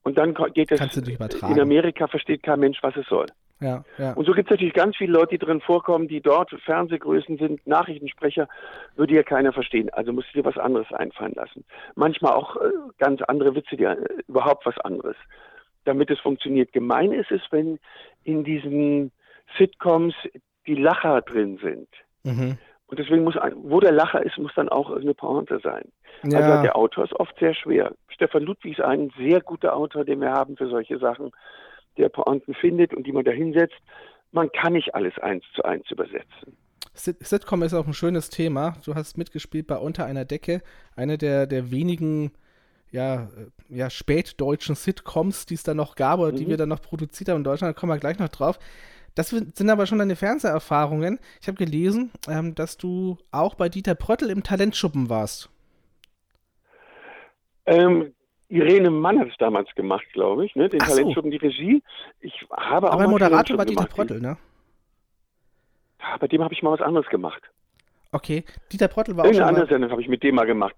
[0.03, 0.97] Und dann geht es,
[1.41, 3.25] in Amerika versteht kein Mensch, was es soll.
[3.61, 4.13] Ja, ja.
[4.13, 7.65] Und so gibt es natürlich ganz viele Leute, die drin vorkommen, die dort Fernsehgrößen sind,
[7.65, 8.49] Nachrichtensprecher,
[8.95, 9.89] würde ja keiner verstehen.
[9.91, 11.63] Also musst du dir was anderes einfallen lassen.
[11.95, 13.95] Manchmal auch äh, ganz andere Witze, die, äh,
[14.27, 15.15] überhaupt was anderes,
[15.85, 16.73] damit es funktioniert.
[16.73, 17.79] Gemein ist es, wenn
[18.23, 19.11] in diesen
[19.57, 20.15] Sitcoms
[20.67, 21.87] die Lacher drin sind.
[22.23, 22.57] Mhm.
[22.87, 25.91] Und deswegen muss, ein, wo der Lacher ist, muss dann auch eine Pointe sein.
[26.23, 26.39] Ja.
[26.39, 27.93] Also der Autor ist oft sehr schwer.
[28.09, 31.31] Stefan Ludwig ist ein sehr guter Autor, den wir haben für solche Sachen
[31.97, 33.75] der Pointen findet und die man da hinsetzt.
[34.31, 36.57] Man kann nicht alles eins zu eins übersetzen.
[36.93, 38.77] Sitcom ist auch ein schönes Thema.
[38.85, 40.61] Du hast mitgespielt bei Unter einer Decke,
[40.95, 42.31] eine der, der wenigen
[42.91, 43.27] ja, äh,
[43.69, 46.37] ja, spätdeutschen Sitcoms, die es da noch gab oder mhm.
[46.37, 47.75] die wir dann noch produziert haben in Deutschland.
[47.75, 48.59] Da kommen wir gleich noch drauf.
[49.15, 51.19] Das sind aber schon deine Fernseherfahrungen.
[51.41, 55.49] Ich habe gelesen, ähm, dass du auch bei Dieter Pröttl im Talentschuppen warst.
[57.65, 58.13] Ähm,
[58.55, 60.69] Irene Mann hat es damals gemacht, glaube ich, ne?
[60.69, 61.37] den Ach Talentschuppen, so.
[61.37, 61.83] die Regie.
[62.21, 64.37] Ich habe auch Aber Moderator war Dieter Prottel, ne?
[65.99, 67.41] Ja, bei dem habe ich mal was anderes gemacht.
[68.11, 70.75] Okay, Dieter Prottel war auch Irgendeine andere Sendung habe ich mit dem mal gemacht.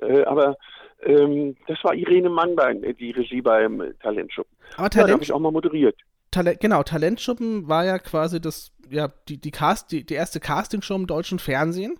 [0.00, 0.56] Äh, aber
[1.02, 4.56] ähm, das war Irene Mann, bei, die Regie beim Talentschuppen.
[4.76, 5.96] Aber Talent, ja, habe ich auch mal moderiert.
[6.30, 10.94] Talent, genau, Talentschuppen war ja quasi das, ja, die, die, Cast, die, die erste Castingshow
[10.94, 11.98] im deutschen Fernsehen.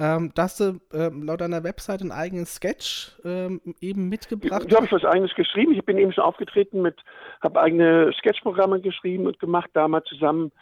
[0.00, 4.64] Ähm, da hast du ähm, laut deiner Website einen eigenen Sketch ähm, eben mitgebracht.
[4.66, 5.72] Da habe ich was eigenes geschrieben.
[5.72, 6.96] Ich bin eben schon aufgetreten mit,
[7.42, 9.68] habe eigene Sketchprogramme geschrieben und gemacht.
[9.74, 10.52] Damals zusammen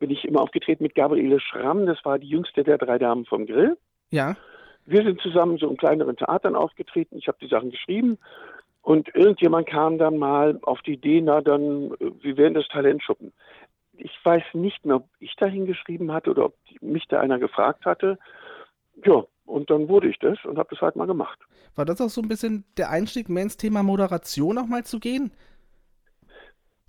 [0.00, 1.86] bin ich immer aufgetreten mit Gabriele Schramm.
[1.86, 3.78] Das war die jüngste der drei Damen vom Grill.
[4.10, 4.36] Ja.
[4.84, 7.18] Wir sind zusammen so in kleineren Theatern aufgetreten.
[7.18, 8.18] Ich habe die Sachen geschrieben.
[8.82, 13.32] Und irgendjemand kam dann mal auf die Idee, na dann, wie wären das Talentschuppen?
[13.96, 17.84] Ich weiß nicht mehr, ob ich da hingeschrieben hatte oder ob mich da einer gefragt
[17.84, 18.18] hatte.
[19.04, 21.38] Ja, und dann wurde ich das und habe das halt mal gemacht.
[21.74, 25.32] War das auch so ein bisschen der Einstieg, mehr ins Thema Moderation nochmal zu gehen?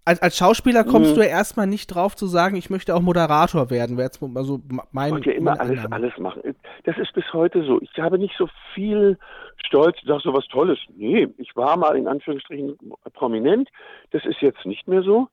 [0.05, 1.17] Als, als Schauspieler kommst hm.
[1.17, 3.95] du ja erstmal nicht drauf zu sagen, ich möchte auch Moderator werden.
[3.95, 4.59] Wäre jetzt also
[4.91, 5.17] mein.
[5.17, 6.41] Ich ja immer alles, alles machen.
[6.83, 7.79] Das ist bis heute so.
[7.81, 9.19] Ich habe nicht so viel
[9.63, 10.79] Stolz, sag so was Tolles.
[10.95, 12.75] Nee, ich war mal in Anführungsstrichen
[13.13, 13.69] prominent.
[14.09, 15.27] Das ist jetzt nicht mehr so.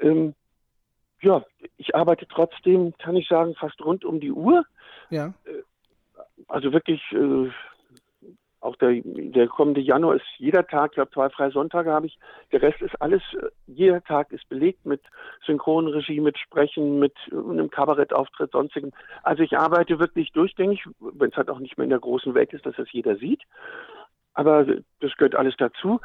[0.00, 0.34] Ähm,
[1.20, 1.44] ja,
[1.76, 4.64] ich arbeite trotzdem, kann ich sagen, fast rund um die Uhr.
[5.08, 5.34] Ja.
[6.38, 7.50] Äh, also wirklich, äh,
[8.60, 12.18] auch der, der kommende Januar ist jeder Tag, ich glaube zwei freie Sonntage habe ich.
[12.52, 15.02] Der Rest ist alles, äh, jeder Tag ist belegt mit
[15.44, 18.92] Synchronregie, mit Sprechen, mit einem Kabarettauftritt, sonstigem.
[19.22, 22.52] Also ich arbeite wirklich durchgängig, wenn es halt auch nicht mehr in der großen Welt
[22.52, 23.42] ist, dass das jeder sieht.
[24.34, 24.66] Aber
[25.00, 26.00] das gehört alles dazu.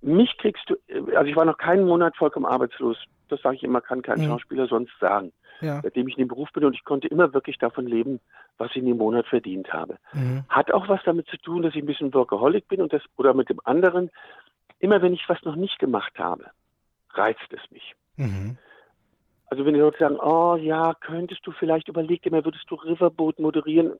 [0.00, 0.76] mich kriegst du,
[1.14, 2.96] also ich war noch keinen Monat vollkommen arbeitslos.
[3.28, 4.26] Das sage ich immer, kann kein mhm.
[4.26, 5.32] Schauspieler sonst sagen.
[5.60, 5.80] Ja.
[5.82, 8.20] Seitdem ich in dem Beruf bin und ich konnte immer wirklich davon leben,
[8.58, 9.96] was ich in dem Monat verdient habe.
[10.12, 10.44] Mhm.
[10.48, 13.34] Hat auch was damit zu tun, dass ich ein bisschen Workaholic bin und das, oder
[13.34, 14.10] mit dem anderen,
[14.78, 16.46] immer wenn ich was noch nicht gemacht habe,
[17.14, 17.94] reizt es mich.
[18.16, 18.58] Mhm.
[19.48, 22.74] Also wenn die Leute sagen, oh ja, könntest du vielleicht überlegt dir mal, würdest du
[22.74, 23.92] Riverboat moderieren,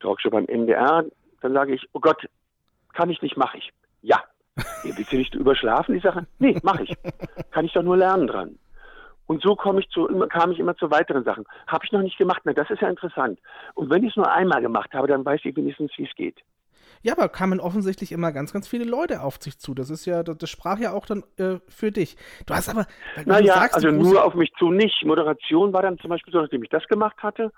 [0.00, 1.04] Talkshow beim MDR,
[1.42, 2.26] dann sage ich, oh Gott,
[2.94, 3.70] kann ich nicht, mache ich.
[4.00, 4.22] Ja.
[4.56, 6.26] ja willst du nicht überschlafen, die Sache?
[6.38, 6.94] Nee, mache ich.
[7.50, 8.58] Kann ich doch nur lernen dran.
[9.26, 11.44] Und so komme ich zu, kam ich immer zu weiteren Sachen.
[11.66, 13.38] Habe ich noch nicht gemacht, na, das ist ja interessant.
[13.74, 16.36] Und wenn ich es nur einmal gemacht habe, dann weiß ich wenigstens, wie es geht.
[17.02, 19.74] Ja, aber kamen offensichtlich immer ganz, ganz viele Leute auf sich zu.
[19.74, 22.16] Das ist ja, das, das sprach ja auch dann äh, für dich.
[22.46, 22.86] Du hast aber.
[23.26, 25.04] Naja, sagst, also nur auf mich zu nicht.
[25.04, 27.52] Moderation war dann zum Beispiel so, nachdem ich das gemacht hatte,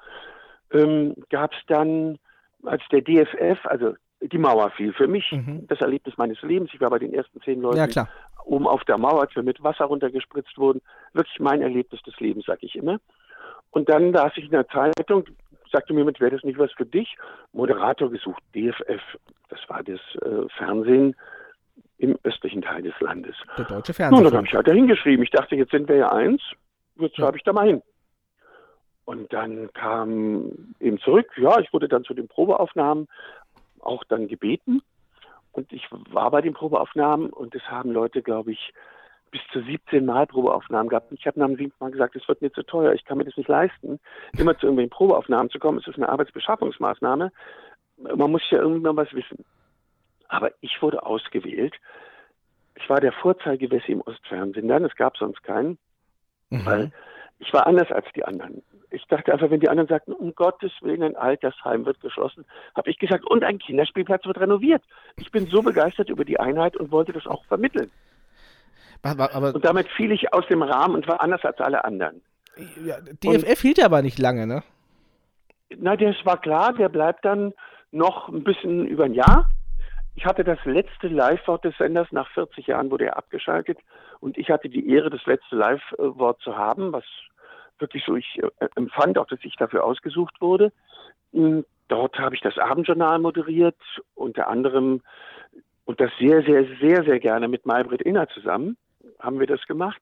[0.72, 2.18] ähm, gab es dann,
[2.64, 4.92] als der DFF, also die Mauer fiel.
[4.92, 5.66] Für mich mhm.
[5.68, 6.70] das Erlebnis meines Lebens.
[6.72, 8.08] Ich war bei den ersten zehn Leuten ja,
[8.46, 10.80] oben auf der Mauer, wir mit Wasser runtergespritzt wurden.
[11.12, 12.98] Wirklich mein Erlebnis des Lebens, sag ich immer.
[13.70, 15.24] Und dann las ich in der Zeitung,
[15.70, 17.16] sagte mir mit, wäre das nicht was für dich?
[17.52, 19.02] Moderator gesucht, DFF,
[19.48, 21.14] das war das äh, Fernsehen
[21.98, 23.36] im östlichen Teil des Landes.
[23.56, 24.18] Der deutsche Fernsehen.
[24.18, 25.24] Und dann habe ich halt da hingeschrieben.
[25.24, 26.42] Ich dachte, jetzt sind wir ja eins,
[26.96, 27.26] jetzt ja.
[27.26, 27.82] habe ich da mal hin.
[29.04, 33.08] Und dann kam eben zurück, ja, ich wurde dann zu den Probeaufnahmen
[33.80, 34.82] auch dann gebeten.
[35.56, 38.74] Und ich war bei den Probeaufnahmen und es haben Leute, glaube ich,
[39.30, 41.10] bis zu 17 Mal Probeaufnahmen gehabt.
[41.12, 43.24] Ich habe nach dem siebten Mal gesagt, es wird mir zu teuer, ich kann mir
[43.24, 43.98] das nicht leisten,
[44.36, 45.78] immer zu irgendwelchen Probeaufnahmen zu kommen.
[45.78, 47.32] Es ist eine Arbeitsbeschaffungsmaßnahme.
[47.96, 49.46] Man muss ja irgendwann was wissen.
[50.28, 51.74] Aber ich wurde ausgewählt.
[52.74, 54.68] Ich war der Vorzeigewesse im Ostfernsehen.
[54.68, 55.78] Dann, es gab sonst keinen,
[56.50, 56.66] mhm.
[56.66, 56.92] weil
[57.38, 58.62] ich war anders als die anderen.
[58.96, 62.90] Ich dachte einfach, wenn die anderen sagten, um Gottes Willen, ein Altersheim wird geschlossen, habe
[62.90, 64.82] ich gesagt, und ein Kinderspielplatz wird renoviert.
[65.16, 67.90] Ich bin so begeistert über die Einheit und wollte das auch vermitteln.
[69.02, 72.22] Aber, aber, und damit fiel ich aus dem Rahmen und war anders als alle anderen.
[72.82, 74.62] Ja, DFF und, hielt ja aber nicht lange, ne?
[75.76, 77.52] Na, das war klar, der bleibt dann
[77.92, 79.50] noch ein bisschen über ein Jahr.
[80.14, 83.78] Ich hatte das letzte Live-Wort des Senders, nach 40 Jahren wurde er abgeschaltet
[84.20, 87.04] und ich hatte die Ehre, das letzte Live-Wort zu haben, was
[87.78, 90.72] wirklich so ich äh, empfand, auch dass ich dafür ausgesucht wurde.
[91.32, 93.76] Und dort habe ich das Abendjournal moderiert,
[94.14, 95.02] unter anderem
[95.84, 98.76] und das sehr, sehr, sehr, sehr gerne mit Maybrit Inner zusammen
[99.20, 100.00] haben wir das gemacht.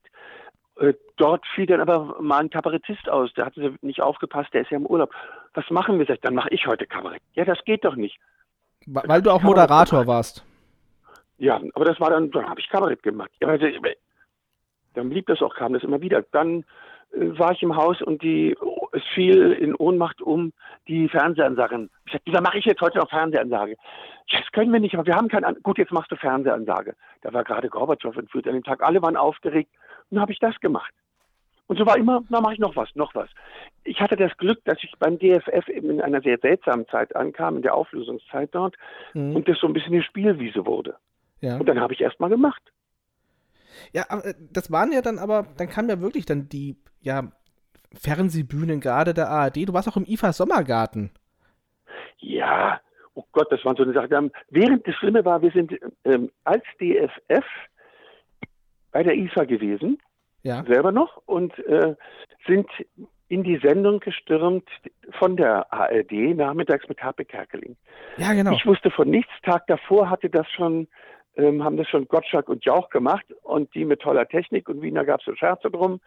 [0.76, 4.70] Äh, dort fiel dann aber mal ein Kabarettist aus, der hatte nicht aufgepasst, der ist
[4.70, 5.14] ja im Urlaub.
[5.52, 6.06] Was machen wir?
[6.16, 7.22] Dann mache ich heute Kabarett.
[7.34, 8.18] Ja, das geht doch nicht.
[8.86, 10.44] Weil du auch Moderator warst.
[11.38, 13.30] Ja, aber das war dann, dann habe ich Kabarett gemacht.
[13.40, 13.66] Ja, also,
[14.94, 16.22] dann blieb das auch, kam das immer wieder.
[16.32, 16.64] Dann
[17.16, 18.56] war ich im Haus und die,
[18.92, 20.52] es fiel in Ohnmacht um
[20.88, 21.90] die Fernsehansagen.
[22.06, 23.76] Ich sagte, wieso mache ich jetzt heute noch Fernsehansage?
[24.30, 26.94] Das können wir nicht, aber wir haben keinen, gut, jetzt machst du Fernsehansage.
[27.22, 29.70] Da war gerade Gorbatschow entführt an dem Tag, alle waren aufgeregt
[30.10, 30.92] und dann habe ich das gemacht.
[31.66, 33.30] Und so war immer, na mache ich noch was, noch was.
[33.84, 37.56] Ich hatte das Glück, dass ich beim DFF eben in einer sehr seltsamen Zeit ankam,
[37.56, 38.76] in der Auflösungszeit dort,
[39.14, 39.34] mhm.
[39.34, 40.96] und das so ein bisschen eine Spielwiese wurde.
[41.40, 41.56] Ja.
[41.56, 42.62] Und dann habe ich erst mal gemacht.
[43.92, 47.32] Ja, äh, das waren ja dann aber, dann kamen ja wirklich dann die, ja,
[47.94, 49.68] Fernsehbühnen gerade der ARD.
[49.68, 51.10] Du warst auch im IFA Sommergarten.
[52.18, 52.80] Ja,
[53.14, 54.32] oh Gott, das waren so eine Sachen.
[54.50, 55.72] Während das Schlimme war, wir sind
[56.04, 57.44] ähm, als DFF
[58.90, 59.98] bei der IFA gewesen
[60.44, 60.62] ja.
[60.64, 61.96] selber noch und äh,
[62.46, 62.68] sind
[63.28, 64.68] in die Sendung gestürmt
[65.18, 67.76] von der ARD nachmittags mit Harpe Kerkeling.
[68.18, 68.52] Ja, genau.
[68.52, 69.32] Ich wusste von nichts.
[69.42, 70.86] Tag davor hatte das schon,
[71.36, 75.04] ähm, haben das schon Gottschalk und Jauch gemacht und die mit toller Technik und Wiener
[75.04, 76.00] gab es so Scherze drum.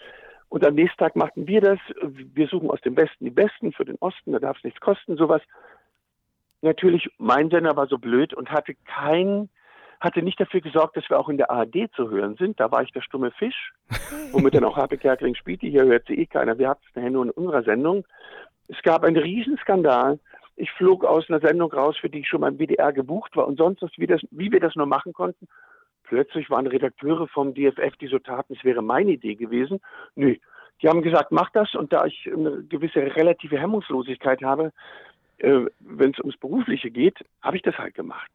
[0.50, 1.80] Und am nächsten Tag machten wir das.
[2.02, 5.18] Wir suchen aus dem Westen die Besten für den Osten, da darf es nichts kosten,
[5.18, 5.42] sowas.
[6.62, 9.50] Natürlich, mein Sender war so blöd und hatte kein
[10.00, 12.60] hatte nicht dafür gesorgt, dass wir auch in der ARD zu hören sind.
[12.60, 13.74] Da war ich der stumme Fisch,
[14.32, 15.68] womit dann auch Harpe Kerkeling spielte.
[15.68, 16.58] Hier hört sie eh keiner.
[16.58, 18.06] Wir hatten es nachher nur in unserer Sendung.
[18.68, 20.20] Es gab einen Riesenskandal.
[20.56, 23.58] Ich flog aus einer Sendung raus, für die ich schon beim WDR gebucht war und
[23.58, 25.48] sonst, wie, das, wie wir das nur machen konnten.
[26.08, 29.80] Plötzlich waren Redakteure vom DFF, die so taten, es wäre meine Idee gewesen.
[30.16, 30.36] Nö,
[30.82, 31.76] die haben gesagt, mach das.
[31.76, 34.72] Und da ich eine gewisse relative Hemmungslosigkeit habe,
[35.38, 38.32] äh, wenn es ums Berufliche geht, habe ich das halt gemacht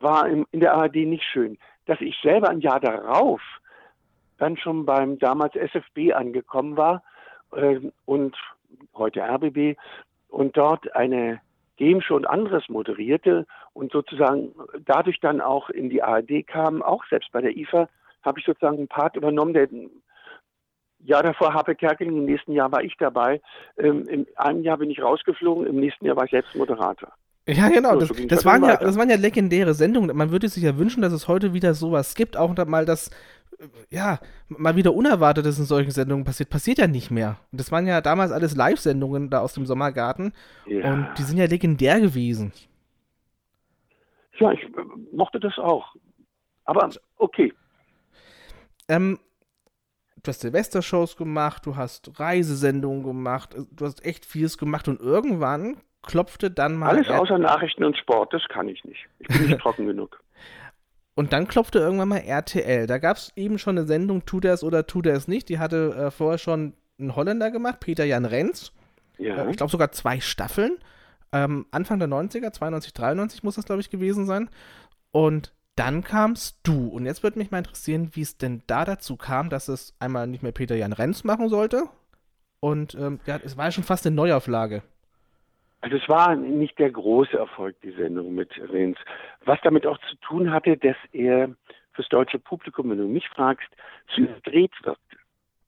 [0.00, 1.58] war in, in der ARD nicht schön.
[1.86, 3.40] Dass ich selber ein Jahr darauf
[4.38, 7.02] dann schon beim damals SFB angekommen war
[7.52, 8.36] äh, und
[8.94, 9.78] heute RBB
[10.28, 11.40] und dort eine
[12.02, 14.52] Show und anderes moderierte und sozusagen
[14.84, 17.88] dadurch dann auch in die ARD kam, auch selbst bei der IFA,
[18.22, 19.68] habe ich sozusagen einen Part übernommen, der
[21.02, 23.40] Jahr davor Harpe Kerkeling, im nächsten Jahr war ich dabei.
[23.78, 27.10] Ähm, in einem Jahr bin ich rausgeflogen, im nächsten Jahr war ich selbst Moderator.
[27.46, 27.96] Ja, genau.
[27.96, 30.14] Das, das, das waren ja, das waren ja legendäre Sendungen.
[30.16, 32.36] Man würde sich ja wünschen, dass es heute wieder sowas gibt.
[32.36, 33.12] Auch mal das, äh,
[33.90, 34.18] ja,
[34.48, 36.50] mal wieder Unerwartetes in solchen Sendungen passiert.
[36.50, 37.36] Passiert ja nicht mehr.
[37.52, 40.32] Und das waren ja damals alles Live-Sendungen da aus dem Sommergarten.
[40.66, 40.92] Ja.
[40.92, 42.52] Und die sind ja legendär gewesen.
[44.38, 44.68] Ja, ich äh,
[45.12, 45.94] mochte das auch.
[46.64, 47.52] Aber okay.
[48.88, 49.18] Ähm,
[50.22, 55.78] du hast Silvestershows gemacht, du hast Reisesendungen gemacht, du hast echt vieles gemacht und irgendwann
[56.02, 56.90] klopfte dann mal.
[56.90, 59.06] Alles außer Nachrichten und Sport, das kann ich nicht.
[59.18, 60.22] Ich bin nicht trocken genug.
[61.20, 62.86] Und dann klopfte irgendwann mal RTL.
[62.86, 65.50] Da gab es eben schon eine Sendung, tut er es oder tut er es nicht.
[65.50, 68.72] Die hatte äh, vorher schon einen Holländer gemacht, Peter Jan Renz.
[69.18, 69.44] Ja.
[69.44, 70.78] Äh, ich glaube sogar zwei Staffeln.
[71.30, 74.48] Ähm, Anfang der 90er, 92, 93 muss das, glaube ich, gewesen sein.
[75.10, 76.88] Und dann kamst du.
[76.88, 80.26] Und jetzt würde mich mal interessieren, wie es denn da dazu kam, dass es einmal
[80.26, 81.84] nicht mehr Peter Jan Renz machen sollte.
[82.60, 84.82] Und ähm, ja, es war ja schon fast eine Neuauflage.
[85.80, 88.98] Also es war nicht der große Erfolg, die Sendung mit Renz.
[89.44, 91.50] Was damit auch zu tun hatte, dass er
[91.92, 93.68] fürs deutsche Publikum, wenn du mich fragst,
[94.14, 95.16] zu überdreht wirkte.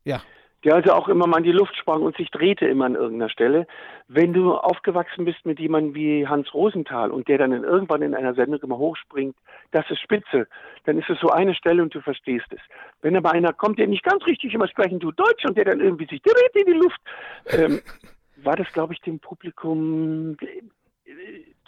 [0.05, 0.23] Ja.
[0.65, 3.31] Der also auch immer mal in die Luft sprang und sich drehte immer an irgendeiner
[3.31, 3.67] Stelle.
[4.07, 8.35] Wenn du aufgewachsen bist mit jemandem wie Hans Rosenthal und der dann irgendwann in einer
[8.35, 9.35] Sendung immer hochspringt,
[9.73, 10.47] das ist spitze,
[10.85, 12.61] dann ist es so eine Stelle und du verstehst es.
[13.01, 15.81] Wenn aber einer kommt, der nicht ganz richtig immer sprechen tut Deutsch und der dann
[15.81, 17.01] irgendwie sich dreht in die Luft,
[17.47, 17.81] ähm,
[18.45, 20.63] war das, glaube ich, dem Publikum äh,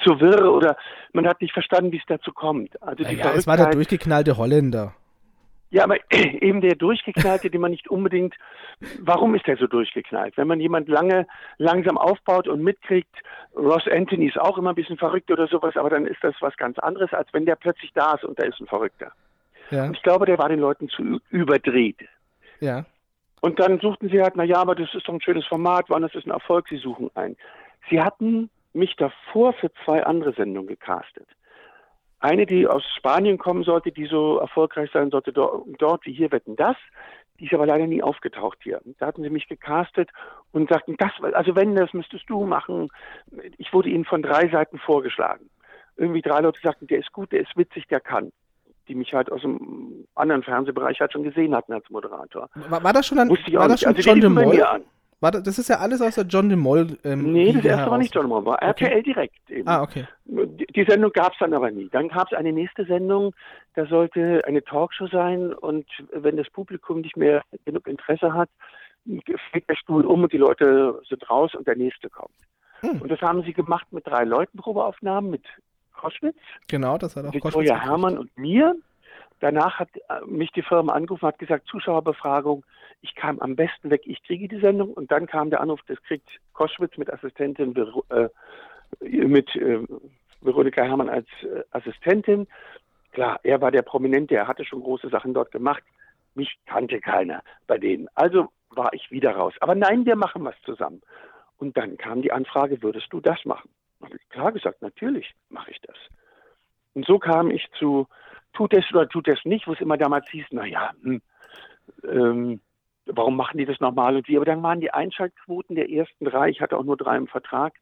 [0.03, 0.77] zu wirr oder
[1.13, 2.81] man hat nicht verstanden, wie es dazu kommt.
[2.83, 4.95] Also ja, es war der durchgeknallte Holländer.
[5.75, 8.35] Ja, aber eben der durchgeknallte, den man nicht unbedingt,
[9.01, 10.37] warum ist der so durchgeknallt?
[10.37, 11.27] Wenn man jemand lange
[11.59, 13.15] langsam aufbaut und mitkriegt,
[13.57, 16.57] Ross Anthony ist auch immer ein bisschen verrückt oder sowas, aber dann ist das was
[16.57, 19.11] ganz anderes, als wenn der plötzlich da ist und da ist ein Verrückter.
[19.71, 19.87] Ja.
[19.87, 21.99] Und ich glaube, der war den Leuten zu überdreht.
[22.61, 22.85] Ja.
[23.45, 26.01] Und dann suchten sie halt, na ja, aber das ist doch ein schönes Format, wann
[26.01, 27.37] das ist ein Erfolg, sie suchen ein.
[27.91, 31.29] Sie hatten mich davor für zwei andere Sendungen gecastet.
[32.21, 36.57] Eine, die aus Spanien kommen sollte, die so erfolgreich sein sollte, dort, wie hier wetten
[36.57, 36.77] das.
[37.39, 38.81] Die ist aber leider nie aufgetaucht hier.
[38.99, 40.09] Da hatten sie mich gecastet
[40.53, 42.89] und sagten, das, also wenn, das müsstest du machen.
[43.59, 45.51] Ich wurde ihnen von drei Seiten vorgeschlagen.
[45.99, 48.33] Irgendwie drei Leute sagten, der ist gut, der ist witzig, der kann
[48.89, 52.49] die mich halt aus dem anderen Fernsehbereich halt schon gesehen hatten als Moderator.
[52.69, 54.63] War, war das schon ein, war das schon also John de Mol?
[55.21, 56.99] War das, das ist ja alles aus der John de Mol.
[57.03, 58.85] Ähm, nee, das erste war nicht John de Mol, war okay.
[58.85, 59.51] RTL direkt.
[59.51, 59.67] Eben.
[59.67, 60.07] Ah, okay.
[60.27, 61.89] Die, Sendung gab es dann aber nie.
[61.91, 63.35] Dann gab es eine nächste Sendung,
[63.75, 68.51] da sollte eine Talkshow sein und wenn das Publikum nicht mehr genug Interesse hat,
[69.51, 72.35] fliegt der Stuhl um und die Leute sind raus und der nächste kommt.
[72.81, 73.03] Hm.
[73.03, 75.45] Und das haben sie gemacht mit drei Leuten Probeaufnahmen, mit
[75.95, 76.37] Koschwitz.
[76.69, 78.77] Genau, das hat auch Victoria Koschwitz Hermann und mir.
[79.41, 82.65] Danach hat äh, mich die Firma angerufen, hat gesagt, Zuschauerbefragung,
[83.03, 84.93] ich kam am besten weg, ich kriege die Sendung.
[84.95, 87.75] Und dann kam der Anruf, das kriegt Koschwitz mit Assistentin,
[88.11, 88.29] äh,
[89.01, 89.81] mit äh,
[90.41, 92.47] Veronika Hermann als äh, Assistentin.
[93.13, 95.83] Klar, er war der Prominente, er hatte schon große Sachen dort gemacht.
[96.35, 98.09] Mich kannte keiner bei denen.
[98.15, 99.55] Also war ich wieder raus.
[99.61, 101.03] Aber nein, wir machen was zusammen.
[101.59, 103.71] Und dann kam die Anfrage, würdest du das machen?
[104.05, 105.97] Habe ich klar gesagt, natürlich mache ich das.
[106.95, 108.07] Und so kam ich zu,
[108.53, 111.21] tut es oder tut es nicht, wo es immer damals hieß, naja, hm,
[112.05, 112.61] ähm,
[113.07, 114.37] warum machen die das nochmal und wie?
[114.37, 117.75] Aber dann waren die Einschaltquoten der ersten drei, ich hatte auch nur drei im Vertrag,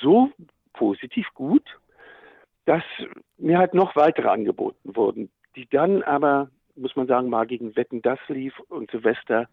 [0.00, 0.30] so
[0.72, 1.64] positiv gut,
[2.64, 2.82] dass
[3.36, 8.00] mir halt noch weitere angeboten wurden, die dann aber, muss man sagen, mal gegen Wetten
[8.00, 9.48] das lief und Silvester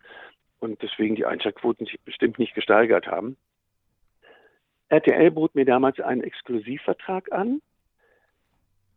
[0.60, 3.36] und deswegen die Einschaltquoten sich bestimmt nicht gesteigert haben.
[4.92, 7.62] RTL bot mir damals einen Exklusivvertrag an.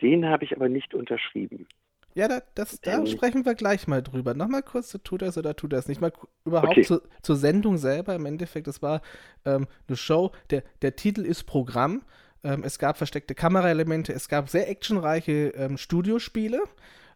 [0.03, 1.67] Den habe ich aber nicht unterschrieben.
[2.15, 4.35] Ja, da, das, da ähm, sprechen wir gleich mal drüber.
[4.35, 6.01] Nochmal kurz, tut das oder tut das nicht.
[6.01, 6.13] Mal
[6.45, 6.83] überhaupt okay.
[6.83, 8.15] zu, zur Sendung selber.
[8.15, 9.03] Im Endeffekt, das war
[9.45, 10.33] ähm, eine Show.
[10.51, 12.03] Der, der Titel ist Programm.
[12.45, 14.13] Ähm, es gab versteckte Kameraelemente.
[14.13, 16.63] Es gab sehr actionreiche ähm, Studiospiele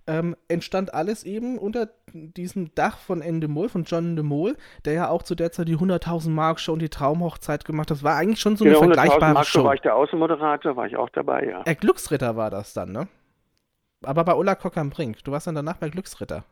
[0.09, 5.09] ähm, entstand alles eben unter diesem Dach von Endemol, von John de Mol, der ja
[5.11, 7.99] auch zu der Zeit die 100.000 Mark Show und die Traumhochzeit gemacht hat.
[7.99, 9.65] Das war eigentlich schon so eine genau, vergleichbare Mark Show.
[9.65, 11.63] war ich der Außenmoderator, war ich auch dabei, ja.
[11.63, 13.07] Der Glücksritter war das dann, ne?
[14.03, 15.23] Aber bei Ulla Kock am Brink.
[15.25, 16.45] Du warst dann danach bei Glücksritter.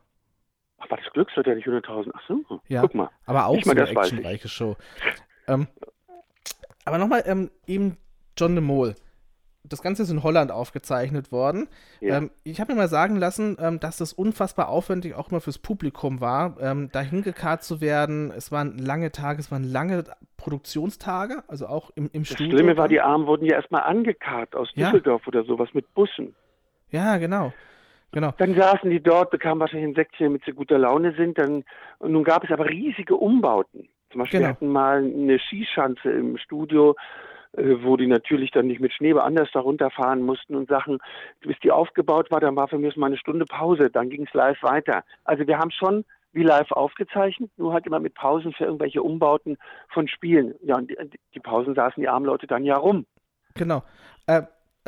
[0.77, 2.11] Ach, war das Glücksritter, nicht 100.000?
[2.13, 3.09] Ach so, ja, guck mal.
[3.25, 4.75] Aber auch ich so eine actionreiche Show.
[5.47, 5.67] Ähm,
[6.85, 7.97] aber nochmal ähm, eben
[8.37, 8.93] John de Mol
[9.69, 11.67] das Ganze ist in Holland aufgezeichnet worden.
[11.99, 12.17] Ja.
[12.17, 15.59] Ähm, ich habe mir mal sagen lassen, ähm, dass das unfassbar aufwendig auch immer fürs
[15.59, 18.31] Publikum war, ähm, dahin gekarrt zu werden.
[18.35, 20.03] Es waren lange Tage, es waren lange
[20.37, 22.51] Produktionstage, also auch im, im das Studio.
[22.51, 25.27] Das Schlimme war, die Armen wurden ja erstmal angekarrt aus Düsseldorf ja.
[25.27, 26.35] oder sowas mit Bussen.
[26.89, 27.53] Ja, genau.
[28.13, 28.33] Genau.
[28.37, 31.37] Dann saßen die dort, bekamen wahrscheinlich ein Säckchen, damit sie guter Laune sind.
[31.37, 31.65] Dann,
[31.99, 33.89] und nun gab es aber riesige Umbauten.
[34.11, 34.49] Zum Beispiel genau.
[34.49, 36.95] wir hatten mal eine Skischanze im Studio
[37.57, 40.99] wo die natürlich dann nicht mit Schnee anders da runterfahren mussten und Sachen,
[41.41, 44.33] bis die aufgebaut war, dann war für mich mal eine Stunde Pause, dann ging es
[44.33, 45.03] live weiter.
[45.23, 49.57] Also wir haben schon wie live aufgezeichnet, nur halt immer mit Pausen für irgendwelche Umbauten
[49.89, 50.53] von Spielen.
[50.61, 50.97] Ja, und die,
[51.33, 53.05] die Pausen saßen die armen Leute dann ja rum.
[53.55, 53.83] Genau.
[54.27, 54.43] Äh,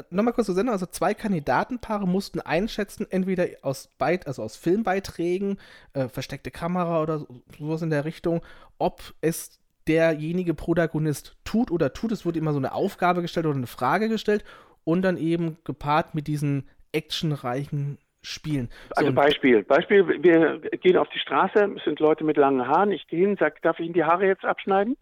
[0.10, 5.60] Nochmal kurz zur Sendung, also zwei Kandidatenpaare mussten einschätzen, entweder aus Beit also aus Filmbeiträgen,
[5.94, 7.26] äh, versteckte Kamera oder
[7.58, 8.42] sowas in der Richtung,
[8.78, 9.60] ob es
[9.90, 12.12] derjenige Protagonist tut oder tut.
[12.12, 14.46] Es wurde immer so eine Aufgabe gestellt oder eine Frage gestellt
[14.86, 18.70] und dann eben gepaart mit diesen actionreichen Spielen.
[18.96, 22.92] So, also Beispiel, Beispiel, wir gehen auf die Straße, es sind Leute mit langen Haaren,
[22.92, 24.98] ich gehe hin, sage, darf ich Ihnen die Haare jetzt abschneiden?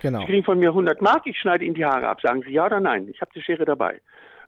[0.00, 0.20] Genau.
[0.20, 2.20] Sie kriegen von mir 100 Mark, ich schneide Ihnen die Haare ab.
[2.20, 3.08] Sagen Sie ja oder nein?
[3.08, 4.00] Ich habe die Schere dabei.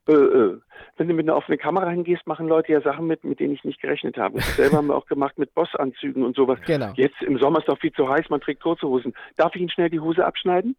[0.09, 0.61] Äh, äh.
[0.97, 3.63] Wenn du mit einer offenen Kamera hingehst, machen Leute ja Sachen mit, mit denen ich
[3.63, 4.37] nicht gerechnet habe.
[4.37, 6.59] Das selber haben wir auch gemacht mit Bossanzügen und sowas.
[6.67, 6.93] Genau.
[6.97, 9.15] Jetzt im Sommer ist doch viel zu heiß, man trägt kurze Hosen.
[9.37, 10.77] Darf ich Ihnen schnell die Hose abschneiden?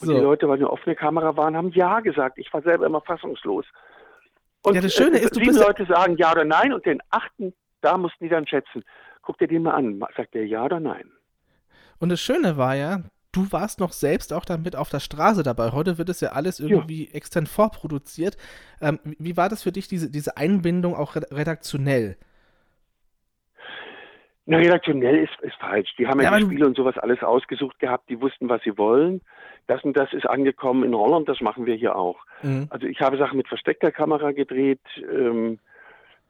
[0.00, 0.14] Und so.
[0.14, 2.38] die Leute, weil eine offene Kamera waren, haben ja gesagt.
[2.38, 3.64] Ich war selber immer fassungslos.
[4.62, 7.00] Und ja, das Schöne äh, ist, du sieben Leute sagen ja oder nein und den
[7.10, 8.84] achten, da mussten die dann schätzen.
[9.22, 10.02] Guck dir den mal an.
[10.16, 11.10] Sagt der ja oder nein?
[11.98, 13.00] Und das Schöne war ja,
[13.32, 15.72] du warst noch selbst auch damit auf der Straße dabei.
[15.72, 17.14] Heute wird es ja alles irgendwie ja.
[17.14, 18.36] extern vorproduziert.
[18.80, 22.16] Ähm, wie war das für dich, diese, diese Einbindung auch redaktionell?
[24.44, 25.94] Na, redaktionell ist, ist falsch.
[25.98, 28.76] Die haben ja, ja die Spiele und sowas alles ausgesucht gehabt, die wussten, was sie
[28.76, 29.20] wollen.
[29.68, 32.18] Das und das ist angekommen in Holland, das machen wir hier auch.
[32.42, 32.66] Mhm.
[32.70, 34.80] Also ich habe Sachen mit versteckter Kamera gedreht.
[34.98, 35.58] Ähm,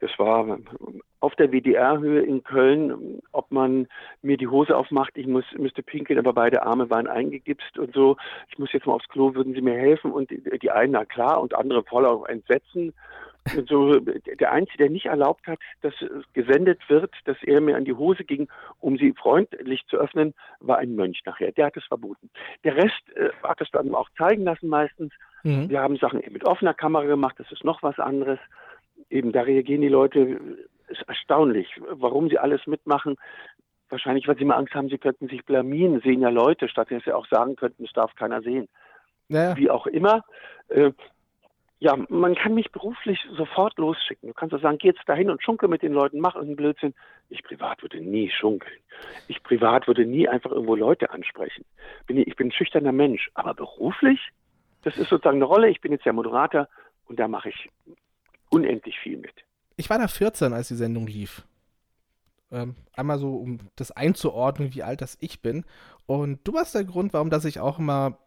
[0.02, 0.58] das war
[1.20, 3.86] auf der WDR-Höhe in Köln, ob man
[4.20, 8.16] mir die Hose aufmacht, ich muss, müsste pinkeln, aber beide Arme waren eingegipst und so.
[8.48, 10.10] Ich muss jetzt mal aufs Klo, würden Sie mir helfen?
[10.10, 12.92] Und die einen, na klar, und andere voller Entsetzen.
[13.56, 15.94] Und so, der Einzige, der nicht erlaubt hat, dass
[16.32, 18.48] gesendet wird, dass er mir an die Hose ging,
[18.80, 21.52] um sie freundlich zu öffnen, war ein Mönch nachher.
[21.52, 22.28] Der hat es verboten.
[22.64, 25.12] Der Rest äh, hat es dann auch zeigen lassen meistens.
[25.44, 25.70] Mhm.
[25.70, 28.38] Wir haben Sachen mit offener Kamera gemacht, das ist noch was anderes
[29.12, 30.40] eben da reagieren die Leute,
[30.88, 33.16] ist erstaunlich, warum sie alles mitmachen.
[33.88, 37.04] Wahrscheinlich, weil sie mal Angst haben, sie könnten sich blamieren, sehen ja Leute, statt dass
[37.04, 38.68] sie auch sagen könnten, es darf keiner sehen.
[39.28, 39.56] Naja.
[39.56, 40.24] Wie auch immer.
[40.68, 40.92] Äh,
[41.78, 44.28] ja, man kann mich beruflich sofort losschicken.
[44.28, 46.94] Du kannst auch sagen, geh jetzt dahin und schunkel mit den Leuten, mach irgendeinen Blödsinn.
[47.28, 48.78] Ich privat würde nie schunkeln.
[49.26, 51.64] Ich privat würde nie einfach irgendwo Leute ansprechen.
[52.06, 53.30] Bin ich, bin ein schüchterner Mensch.
[53.34, 54.20] Aber beruflich,
[54.84, 55.70] das ist sozusagen eine Rolle.
[55.70, 56.68] Ich bin jetzt ja Moderator
[57.08, 57.68] und da mache ich
[58.52, 59.32] unendlich viel mit.
[59.76, 61.46] Ich war da 14, als die Sendung lief.
[62.50, 65.64] Ähm, einmal so, um das einzuordnen, wie alt das ich bin.
[66.06, 68.18] Und du warst der Grund, warum dass ich auch immer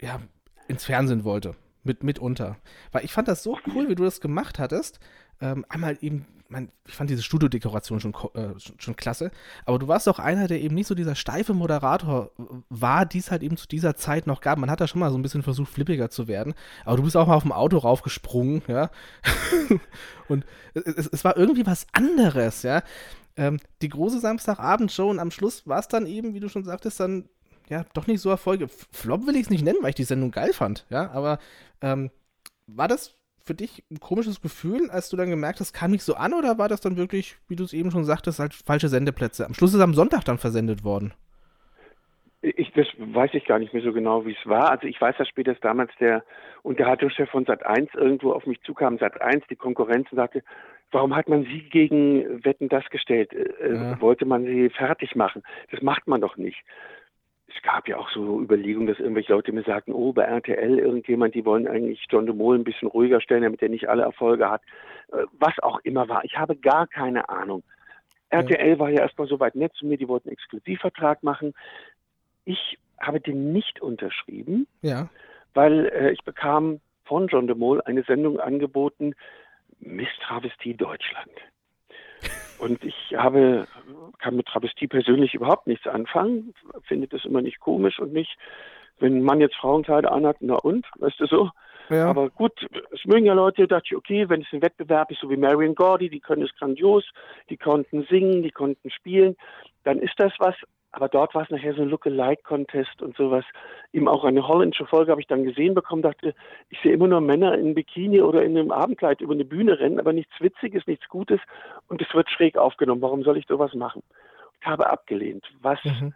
[0.00, 0.20] ja,
[0.66, 1.54] ins Fernsehen wollte.
[1.84, 2.56] Mit, mitunter.
[2.92, 4.98] Weil ich fand das so cool, wie du das gemacht hattest.
[5.40, 9.30] Ähm, einmal eben mein, ich fand diese Studiodekoration schon, äh, schon, schon, klasse,
[9.66, 12.30] aber du warst auch einer, der eben nicht so dieser steife Moderator
[12.70, 14.58] war, die es halt eben zu dieser Zeit noch gab.
[14.58, 17.16] Man hat da schon mal so ein bisschen versucht, flippiger zu werden, aber du bist
[17.16, 18.90] auch mal auf dem Auto raufgesprungen, ja.
[20.28, 22.82] und es, es, war irgendwie was anderes, ja.
[23.36, 26.98] Ähm, die große Samstagabendshow und am Schluss war es dann eben, wie du schon sagtest,
[26.98, 27.28] dann
[27.68, 28.68] ja, doch nicht so Erfolge.
[28.68, 31.38] Flop will ich es nicht nennen, weil ich die Sendung geil fand, ja, aber
[31.82, 32.10] ähm,
[32.66, 33.17] war das
[33.48, 36.58] für dich ein komisches Gefühl, als du dann gemerkt hast, kam nicht so an oder
[36.58, 39.46] war das dann wirklich, wie du es eben schon sagtest, halt falsche Sendeplätze?
[39.46, 41.14] Am Schluss ist es am Sonntag dann versendet worden.
[42.42, 44.70] Ich, das weiß ich gar nicht mehr so genau, wie es war.
[44.70, 46.22] Also ich weiß, dass später damals der
[46.62, 50.44] Unterhaltungschef von Sat1 irgendwo auf mich zukam, Sat1, die Konkurrenz, und sagte,
[50.92, 53.32] warum hat man sie gegen Wetten das gestellt?
[53.32, 54.00] Äh, ja.
[54.00, 55.42] Wollte man sie fertig machen?
[55.72, 56.62] Das macht man doch nicht
[57.58, 61.34] es gab ja auch so Überlegungen, dass irgendwelche Leute mir sagten, oh, bei RTL irgendjemand,
[61.34, 64.48] die wollen eigentlich John de Mol ein bisschen ruhiger stellen, damit er nicht alle Erfolge
[64.48, 64.62] hat.
[65.12, 66.24] Äh, was auch immer war.
[66.24, 67.62] Ich habe gar keine Ahnung.
[68.30, 71.54] RTL war ja erstmal so weit nett zu mir, die wollten einen Exklusivvertrag machen.
[72.44, 75.08] Ich habe den nicht unterschrieben, ja.
[75.54, 79.14] weil äh, ich bekam von John de Mol eine Sendung angeboten,
[79.80, 81.32] Miss Travestie Deutschland.
[82.58, 83.66] Und ich habe,
[84.18, 88.36] kann mit Travestie persönlich überhaupt nichts anfangen, finde das immer nicht komisch und nicht,
[88.98, 91.50] wenn ein Mann jetzt Frauenkleider anhat, na und, weißt du so.
[91.90, 92.06] Ja.
[92.10, 92.52] Aber gut,
[92.92, 95.74] es mögen ja Leute, dachte ich, okay, wenn es ein Wettbewerb ist, so wie Marion
[95.74, 97.04] Gordy, die können es grandios,
[97.48, 99.36] die konnten singen, die konnten spielen,
[99.84, 100.54] dann ist das was.
[100.90, 103.44] Aber dort war es nachher so ein Look-alike-Contest und sowas.
[103.92, 106.34] Eben auch eine holländische Folge habe ich dann gesehen bekommen, dachte,
[106.70, 110.00] ich sehe immer nur Männer in Bikini oder in einem Abendkleid über eine Bühne rennen,
[110.00, 111.40] aber nichts Witziges, nichts Gutes
[111.88, 113.02] und es wird schräg aufgenommen.
[113.02, 114.02] Warum soll ich sowas machen?
[114.60, 116.14] Ich habe abgelehnt, was mhm.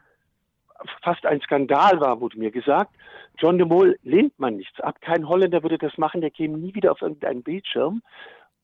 [1.03, 2.95] fast ein Skandal war, wurde mir gesagt.
[3.39, 5.01] John de Mol lehnt man nichts ab.
[5.03, 8.03] Kein Holländer würde das machen, der käme nie wieder auf irgendeinen Bildschirm.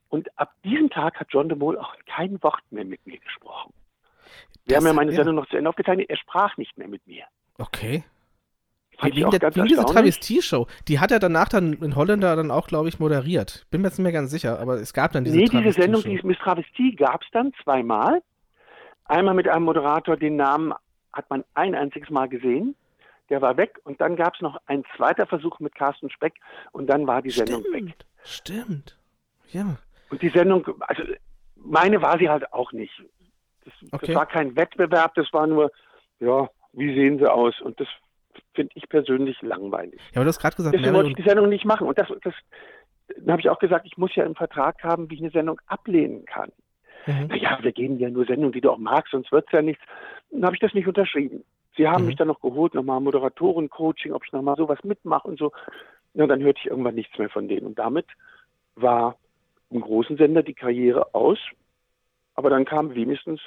[0.08, 3.74] Und ab diesem Tag hat John de Mol auch kein Wort mehr mit mir gesprochen.
[4.64, 6.10] Wir das, haben ja meine Sendung noch zu Ende aufgezeichnet.
[6.10, 7.24] Er sprach nicht mehr mit mir.
[7.58, 8.04] Okay.
[8.98, 10.66] Fand wegen, der, wegen dieser Travestie-Show.
[10.88, 13.64] Die hat er danach dann in Holländer dann auch, glaube ich, moderiert.
[13.70, 16.02] Bin mir jetzt nicht mehr ganz sicher, aber es gab dann diese Nee, diese Sendung,
[16.02, 18.22] die Miss Travestie, gab es dann zweimal.
[19.04, 20.74] Einmal mit einem Moderator, den Namen
[21.12, 22.74] hat man ein einziges Mal gesehen.
[23.30, 26.34] Der war weg und dann gab es noch ein zweiter Versuch mit Carsten Speck
[26.72, 27.94] und dann war die Sendung stimmt, weg.
[28.24, 28.98] Stimmt.
[29.50, 29.76] Ja.
[30.10, 31.02] Und die Sendung, also
[31.56, 32.92] meine war sie halt auch nicht.
[33.68, 34.06] Das, okay.
[34.06, 35.70] das war kein Wettbewerb, das war nur,
[36.20, 37.60] ja, wie sehen sie aus?
[37.60, 37.88] Und das
[38.54, 40.00] finde ich persönlich langweilig.
[40.12, 41.86] Ja, aber du hast gerade gesagt, Deswegen wollte ich die Sendung nicht machen.
[41.86, 42.34] Und das, das
[43.16, 45.60] dann habe ich auch gesagt, ich muss ja im Vertrag haben, wie ich eine Sendung
[45.66, 46.50] ablehnen kann.
[47.06, 47.28] Mhm.
[47.28, 49.82] Naja, wir geben ja nur Sendungen, die du auch magst, sonst wird es ja nichts.
[50.30, 51.44] Dann habe ich das nicht unterschrieben.
[51.76, 52.08] Sie haben mhm.
[52.08, 55.52] mich dann noch geholt, nochmal Moderatoren-Coaching, ob ich nochmal sowas mitmache und so.
[56.14, 57.66] Ja, dann hörte ich irgendwann nichts mehr von denen.
[57.66, 58.06] Und damit
[58.74, 59.16] war
[59.70, 61.38] im großen Sender die Karriere aus.
[62.38, 63.40] Aber dann kam wenigstens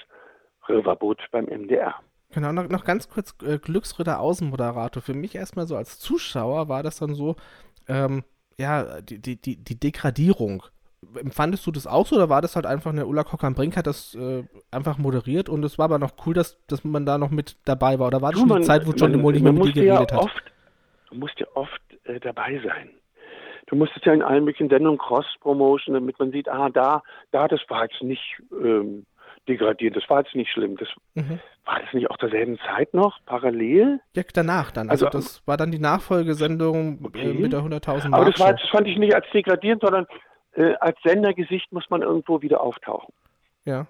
[0.67, 1.95] Riverboot beim MDR.
[2.31, 5.01] Genau, noch, noch ganz kurz äh, Glücksritter Außenmoderator.
[5.01, 7.37] Für mich erstmal so als Zuschauer war das dann so,
[7.87, 8.25] ähm,
[8.57, 10.63] ja, die, die, die, die Degradierung.
[11.15, 14.13] Empfandest du das auch so oder war das halt einfach eine Ulla Kockern-Brink hat das
[14.13, 17.55] äh, einfach moderiert und es war aber noch cool, dass, dass man da noch mit
[17.63, 18.07] dabei war?
[18.07, 19.67] Oder war das du, schon man, die Zeit, wo John de Mol nicht mehr mit
[19.67, 20.25] dir geredet ja hat?
[20.25, 20.51] Oft,
[21.11, 22.89] du musst ja oft äh, dabei sein.
[23.68, 27.62] Du musstest ja in allen möglichen Sendungen Cross-Promotion, damit man sieht, ah, da, da, das
[27.70, 29.05] war jetzt nicht ähm,
[29.47, 29.95] degradiert.
[29.95, 30.78] Das war jetzt nicht schlimm.
[30.78, 31.39] Das, mhm.
[31.66, 33.99] War das nicht auch zur selben Zeit noch, parallel?
[34.16, 34.89] Ja, danach dann.
[34.89, 37.34] Also, also das war dann die Nachfolgesendung äh, okay.
[37.34, 40.07] mit der 100.000 Aber das, war, das fand ich nicht als degradierend, sondern
[40.53, 43.14] äh, als Sendergesicht muss man irgendwo wieder auftauchen.
[43.66, 43.88] Ja.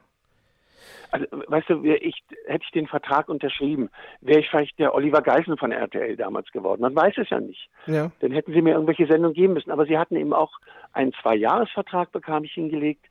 [1.12, 3.90] Also, weißt du, ich, hätte ich den Vertrag unterschrieben,
[4.22, 6.82] wäre ich vielleicht der Oliver Geisen von RTL damals geworden.
[6.82, 7.70] Man weiß es ja nicht.
[7.88, 8.12] Ja.
[8.20, 9.72] Dann hätten sie mir irgendwelche Sendungen geben müssen.
[9.72, 10.52] Aber sie hatten eben auch
[10.94, 13.06] einen Zwei-Jahres-Vertrag, bekam ich hingelegt.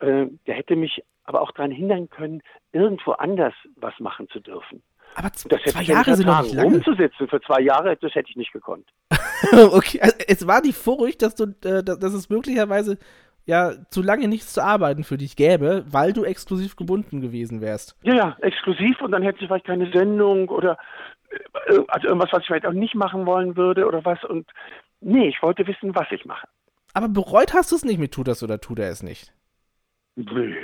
[0.00, 2.42] Äh, der hätte mich aber auch daran hindern können,
[2.72, 4.82] irgendwo anders was machen zu dürfen.
[5.14, 6.76] Aber das zwei Jahre sind noch nicht lange.
[6.76, 8.86] Umzusitzen für zwei Jahre, das hätte ich nicht gekonnt.
[9.72, 12.98] okay, also es war die Furcht, dass du, äh, dass es möglicherweise
[13.46, 17.96] ja zu lange nichts zu arbeiten für dich gäbe, weil du exklusiv gebunden gewesen wärst.
[18.02, 20.76] Ja, ja, exklusiv und dann hätte ich vielleicht keine Sendung oder
[21.30, 24.50] äh, also irgendwas, was ich vielleicht auch nicht machen wollen würde oder was und
[25.00, 26.46] nee, ich wollte wissen, was ich mache.
[26.92, 29.32] Aber bereut hast du es nicht mit Tut das oder tut er es nicht?
[30.16, 30.54] Nö.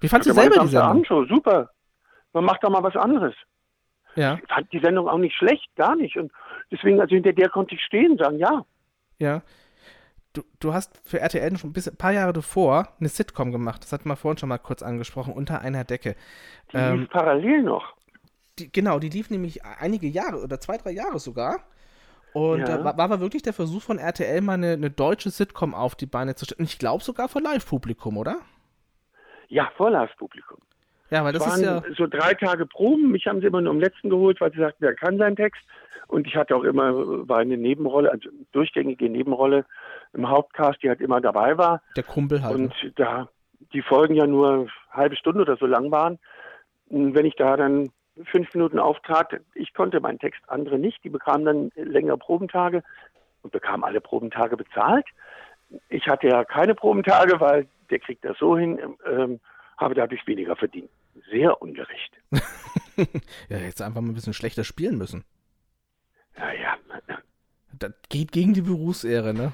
[0.00, 1.04] Wie fandest du selber die Sendung?
[1.04, 1.70] Show, super.
[2.32, 3.34] Man macht doch mal was anderes.
[4.16, 4.38] Ja.
[4.42, 6.16] Ich fand die Sendung auch nicht schlecht, gar nicht.
[6.16, 6.32] Und
[6.70, 8.64] deswegen, also hinter der konnte ich stehen und sagen, ja.
[9.18, 9.42] Ja.
[10.34, 13.84] Du, du hast für RTL schon ein paar Jahre davor eine Sitcom gemacht.
[13.84, 16.16] Das hatten wir vorhin schon mal kurz angesprochen, unter einer Decke.
[16.72, 17.94] Die ähm, lief parallel noch.
[18.58, 21.60] Die, genau, die lief nämlich einige Jahre oder zwei, drei Jahre sogar.
[22.32, 22.78] Und ja.
[22.78, 26.06] da war, war wirklich der Versuch von RTL mal eine, eine deutsche Sitcom auf die
[26.06, 26.58] Beine zu stellen.
[26.58, 28.38] Und ich glaube sogar vor Live-Publikum, oder?
[29.48, 30.58] Ja, vor Live-Publikum.
[31.10, 33.12] Ja, weil das waren ist ja so drei Tage Proben.
[33.12, 35.62] Mich haben sie immer nur im letzten geholt, weil sie sagten, der kann seinen Text.
[36.08, 36.92] Und ich hatte auch immer,
[37.28, 39.64] war eine Nebenrolle, also durchgängige Nebenrolle
[40.12, 41.82] im Hauptcast, die halt immer dabei war.
[41.96, 42.54] Der Kumpel halt.
[42.54, 42.92] Und ne?
[42.96, 43.28] da
[43.72, 46.18] die Folgen ja nur eine halbe Stunde oder so lang waren.
[46.88, 47.90] Wenn ich da dann
[48.30, 51.02] fünf Minuten auftrat, ich konnte meinen Text, andere nicht.
[51.04, 52.82] Die bekamen dann längere Probentage
[53.42, 55.06] und bekamen alle Probentage bezahlt.
[55.88, 58.78] Ich hatte ja keine Probentage, weil der kriegt das so hin,
[59.10, 59.40] ähm,
[59.76, 60.90] habe dadurch weniger verdient.
[61.30, 62.12] Sehr ungerecht.
[63.48, 65.24] ja, jetzt einfach mal ein bisschen schlechter spielen müssen.
[66.36, 66.76] Ja, ja.
[67.78, 69.52] Das geht gegen die Berufsehre, ne?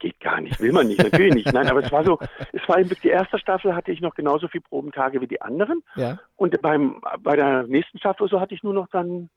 [0.00, 1.52] Geht gar nicht, will man nicht, natürlich nicht.
[1.52, 2.20] Nein, aber es war so,
[2.52, 5.82] es war eben, die erste Staffel hatte ich noch genauso viele Probentage wie die anderen.
[5.96, 6.20] Ja.
[6.36, 9.28] Und beim, bei der nächsten Staffel so hatte ich nur noch dann,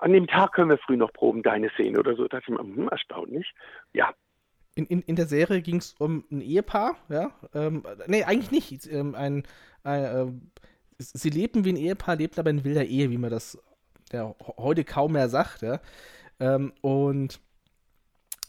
[0.00, 2.22] an dem Tag können wir früh noch proben, deine Szene oder so.
[2.26, 3.52] Da dachte ich mir, hm, erstaunlich.
[3.92, 4.12] Ja,
[4.74, 7.32] in, in, in der Serie ging es um ein Ehepaar, ja.
[7.54, 8.86] Ähm, nee, eigentlich nicht.
[8.86, 9.44] Ähm, ein,
[9.82, 10.26] ein äh,
[10.98, 13.58] sie lebten wie ein Ehepaar, lebten aber in wilder Ehe, wie man das
[14.12, 15.80] ja, heute kaum mehr sagt, ja.
[16.38, 17.40] Ähm, und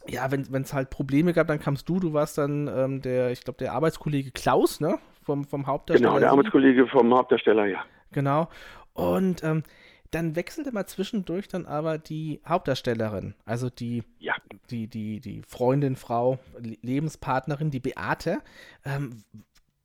[0.08, 3.44] ja, wenn es halt Probleme gab, dann kamst du, du warst dann ähm, der, ich
[3.44, 4.98] glaube, der Arbeitskollege Klaus, ne?
[5.24, 6.10] Vom, vom Hauptdarsteller.
[6.10, 7.86] Genau, der Arbeitskollege vom Hauptdarsteller, ja.
[8.12, 8.50] Genau.
[8.94, 9.64] Und ähm,
[10.10, 14.36] dann wechselte mal zwischendurch dann aber die Hauptdarstellerin, also die, ja.
[14.70, 16.40] die, die, die Freundin, Frau,
[16.82, 18.40] Lebenspartnerin, die Beate.
[18.84, 19.24] Ähm,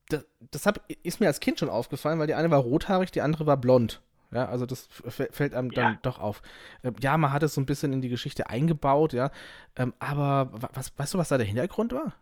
[0.09, 3.21] das, das hab, ist mir als Kind schon aufgefallen, weil die eine war rothaarig, die
[3.21, 4.01] andere war blond.
[4.33, 5.99] Ja, also das fällt einem dann ja.
[6.03, 6.43] doch auf.
[6.83, 9.31] Ähm, ja, man hat es so ein bisschen in die Geschichte eingebaut, ja.
[9.77, 12.15] Ähm, aber was, weißt du, was da der Hintergrund war?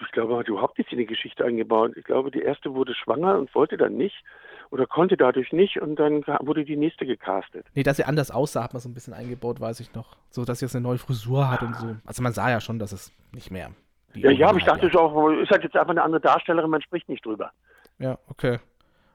[0.00, 1.92] Ich glaube, man hat überhaupt nichts in die Geschichte eingebaut.
[1.96, 4.24] Ich glaube, die erste wurde schwanger und wollte dann nicht
[4.70, 7.66] oder konnte dadurch nicht und dann wurde die nächste gecastet.
[7.74, 10.16] Nee, dass sie anders aussah, hat man so ein bisschen eingebaut, weiß ich noch.
[10.30, 11.96] So, dass sie jetzt eine neue Frisur hat und so.
[12.06, 13.70] Also man sah ja schon, dass es nicht mehr.
[14.14, 14.98] Ja, ja, aber ich dachte ja.
[14.98, 17.52] auch, ist halt jetzt einfach eine andere Darstellerin, man spricht nicht drüber.
[17.98, 18.58] Ja, okay.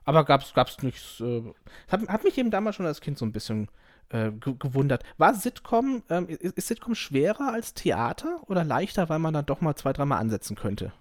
[0.07, 1.19] Aber gab's, gab's nichts.
[1.19, 1.43] Äh,
[1.91, 3.67] hat, hat mich eben damals schon als Kind so ein bisschen
[4.07, 5.03] äh, gewundert.
[5.17, 9.59] War Sitcom, ähm, ist, ist Sitcom schwerer als Theater oder leichter, weil man dann doch
[9.59, 10.93] mal zwei, dreimal ansetzen könnte?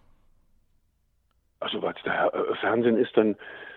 [1.60, 3.36] Also, weil es da äh, Fernsehen ist, dann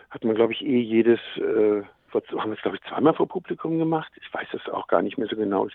[0.10, 1.20] hat man, glaube ich, eh jedes.
[1.38, 4.12] Äh haben wir es, glaube ich, zweimal vor Publikum gemacht.
[4.20, 5.68] Ich weiß es auch gar nicht mehr so genau.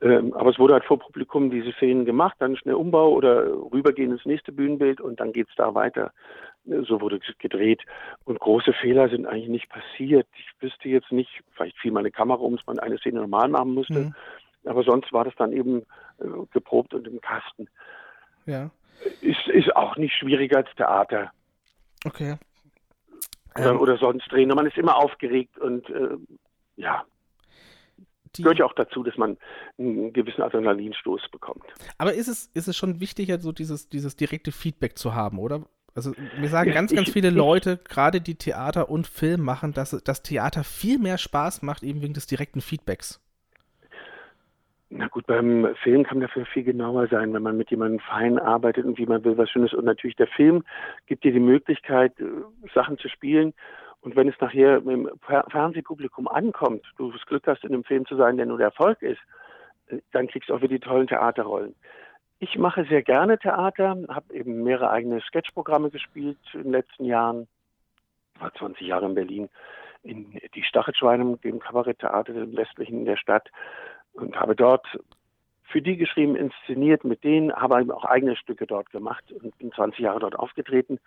[0.00, 4.12] Ähm, aber es wurde halt vor Publikum diese Szenen gemacht, dann schnell Umbau oder rübergehen
[4.12, 6.12] ins nächste Bühnenbild und dann geht es da weiter.
[6.64, 7.82] So wurde gedreht.
[8.24, 10.26] Und große Fehler sind eigentlich nicht passiert.
[10.34, 13.74] Ich wüsste jetzt nicht, vielleicht fiel meine Kamera um, dass man eine Szene normal machen
[13.74, 14.00] musste.
[14.00, 14.14] Mhm.
[14.64, 15.82] Aber sonst war das dann eben
[16.18, 17.68] äh, geprobt und im Kasten.
[18.46, 18.70] Ja.
[19.22, 21.32] Ist, ist auch nicht schwieriger als Theater.
[22.04, 22.36] Okay.
[23.54, 24.50] Oder, ähm, oder sonst drehen.
[24.50, 26.16] Und man ist immer aufgeregt und äh,
[26.76, 27.04] ja.
[28.36, 29.38] Die, gehört ja auch dazu, dass man
[29.76, 31.64] einen gewissen Adrenalinstoß bekommt.
[31.98, 35.66] Aber ist es, ist es schon wichtiger, so dieses, dieses direkte Feedback zu haben, oder?
[35.94, 40.22] Also mir sagen ganz, ganz viele Leute, gerade die Theater und Film machen, dass das
[40.22, 43.20] Theater viel mehr Spaß macht, eben wegen des direkten Feedbacks.
[44.92, 48.84] Na gut, beim Film kann dafür viel genauer sein, wenn man mit jemandem fein arbeitet
[48.84, 49.72] und wie man will, was Schönes.
[49.72, 50.64] Und natürlich der Film
[51.06, 52.24] gibt dir die Möglichkeit, äh,
[52.74, 53.54] Sachen zu spielen.
[54.00, 55.08] Und wenn es nachher im
[55.50, 59.00] Fernsehpublikum ankommt, du das Glück hast, in einem Film zu sein, der nur der Erfolg
[59.02, 59.20] ist,
[59.86, 61.76] äh, dann kriegst du auch wieder die tollen Theaterrollen.
[62.42, 67.46] Ich mache sehr gerne Theater, habe eben mehrere eigene Sketchprogramme gespielt in den letzten Jahren.
[68.38, 69.48] War 20 Jahre in Berlin
[70.02, 73.50] in die Stachelschweine, dem Kabaretttheater im westlichen der Stadt
[74.14, 74.86] und habe dort
[75.64, 80.00] für die geschrieben, inszeniert mit denen, habe auch eigene Stücke dort gemacht und bin 20
[80.00, 80.98] Jahre dort aufgetreten.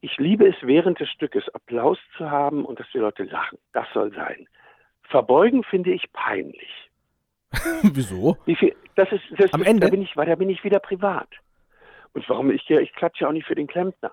[0.00, 3.58] Ich liebe es, während des Stückes Applaus zu haben und dass die Leute lachen.
[3.74, 4.48] Das soll sein.
[5.02, 6.90] Verbeugen finde ich peinlich.
[7.82, 8.36] Wieso?
[8.46, 9.86] Wie viel, das ist, das Am Ende?
[9.86, 11.28] Da bin, ich, da bin ich wieder privat.
[12.12, 14.12] Und warum ich, ich klatsche auch nicht für den Klempner.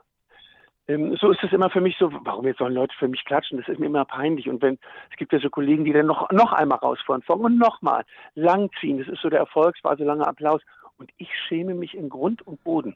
[0.88, 3.58] Ähm, so ist es immer für mich so, warum jetzt sollen Leute für mich klatschen?
[3.60, 4.50] Das ist mir immer peinlich.
[4.50, 4.80] Und wenn,
[5.12, 8.04] es gibt ja so Kollegen, die dann noch, noch einmal rausfahren und nochmal
[8.36, 8.98] langziehen.
[8.98, 10.62] Das ist so der Erfolgsphase, langer Applaus.
[10.98, 12.96] Und ich schäme mich in Grund und Boden.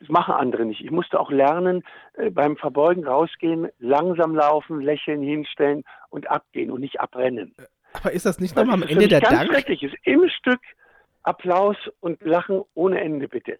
[0.00, 0.82] Das machen andere nicht.
[0.82, 1.82] Ich musste auch lernen,
[2.14, 7.54] äh, beim Verbeugen rausgehen, langsam laufen, lächeln, hinstellen und abgehen und nicht abrennen.
[7.92, 9.50] Aber ist das nicht nochmal am Ende der ganz Dank?
[9.50, 9.94] schrecklich ist.
[10.04, 10.60] Im Stück
[11.22, 13.58] Applaus und Lachen ohne Ende, bitte.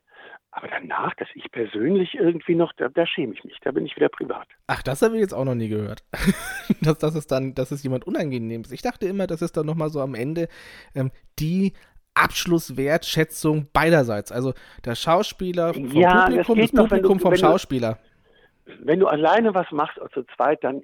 [0.52, 3.94] Aber danach, dass ich persönlich irgendwie noch, da, da, schäme ich mich, da bin ich
[3.94, 4.48] wieder privat.
[4.66, 6.02] Ach, das habe ich jetzt auch noch nie gehört.
[6.80, 8.72] dass, dass es dann, dass es jemand unangenehm ist.
[8.72, 10.48] Ich dachte immer, das ist dann nochmal so am Ende
[10.94, 11.74] ähm, die
[12.14, 14.32] Abschlusswertschätzung beiderseits.
[14.32, 14.52] Also
[14.84, 17.98] der Schauspieler vom ja, Publikum, das, das Publikum du, vom Schauspieler
[18.78, 20.80] wenn du alleine was machst oder zu zweit, dann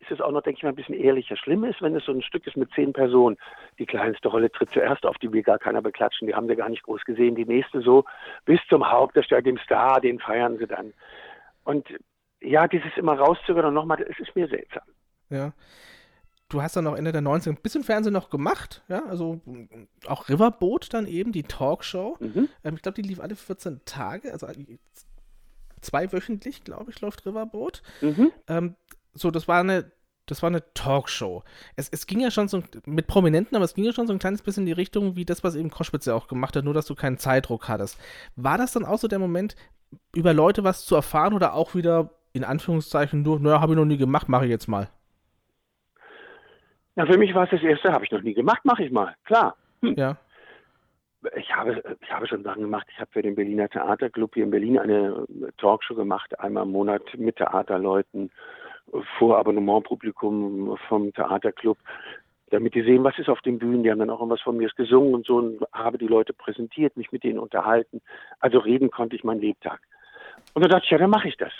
[0.00, 1.36] ist es auch noch, denke ich mal, ein bisschen ehrlicher.
[1.36, 3.36] Schlimm ist, wenn es so ein Stück ist mit zehn Personen.
[3.78, 6.68] Die kleinste Rolle tritt zuerst auf, die will gar keiner beklatschen, die haben wir gar
[6.68, 7.34] nicht groß gesehen.
[7.34, 8.04] Die nächste so
[8.44, 10.92] bis zum Hauptdarsteller, dem Star, den feiern sie dann.
[11.64, 11.88] Und
[12.40, 14.84] ja, dieses immer rauszögern und nochmal, es ist mir seltsam.
[15.30, 15.52] Ja.
[16.50, 19.40] Du hast dann auch Ende der 90er ein bisschen Fernsehen noch gemacht, ja, also
[20.06, 22.16] auch Riverboat dann eben, die Talkshow.
[22.20, 22.48] Mhm.
[22.62, 24.46] Ähm, ich glaube, die lief alle 14 Tage, also
[25.84, 27.82] zweiwöchentlich, glaube ich, läuft Riverboat.
[28.00, 28.32] Mhm.
[28.48, 28.76] Ähm,
[29.12, 29.92] so, das war eine,
[30.26, 31.44] das war eine Talkshow.
[31.76, 34.18] Es, es ging ja schon so mit Prominenten, aber es ging ja schon so ein
[34.18, 36.74] kleines bisschen in die Richtung wie das, was eben Koschwitz ja auch gemacht hat, nur
[36.74, 38.00] dass du keinen Zeitdruck hattest.
[38.36, 39.56] War das dann auch so der Moment,
[40.14, 43.84] über Leute was zu erfahren oder auch wieder in Anführungszeichen nur, naja, habe ich noch
[43.84, 44.88] nie gemacht, mache ich jetzt mal?
[46.96, 49.14] Ja, für mich war es das erste, habe ich noch nie gemacht, mache ich mal,
[49.24, 49.56] klar.
[49.82, 49.94] Hm.
[49.96, 50.16] Ja
[51.36, 52.86] ich habe, ich habe schon Sachen gemacht.
[52.90, 55.26] Ich habe für den Berliner Theaterclub hier in Berlin eine
[55.58, 58.30] Talkshow gemacht, einmal im Monat mit Theaterleuten,
[59.18, 61.78] vor Abonnementpublikum vom Theaterclub,
[62.50, 63.82] damit die sehen, was ist auf den Bühnen.
[63.82, 66.96] Die haben dann auch irgendwas von mir gesungen und so und habe die Leute präsentiert,
[66.96, 68.00] mich mit denen unterhalten.
[68.40, 69.80] Also reden konnte ich meinen Lebtag.
[70.52, 71.52] Und dann dachte ich, ja, dann mache ich das.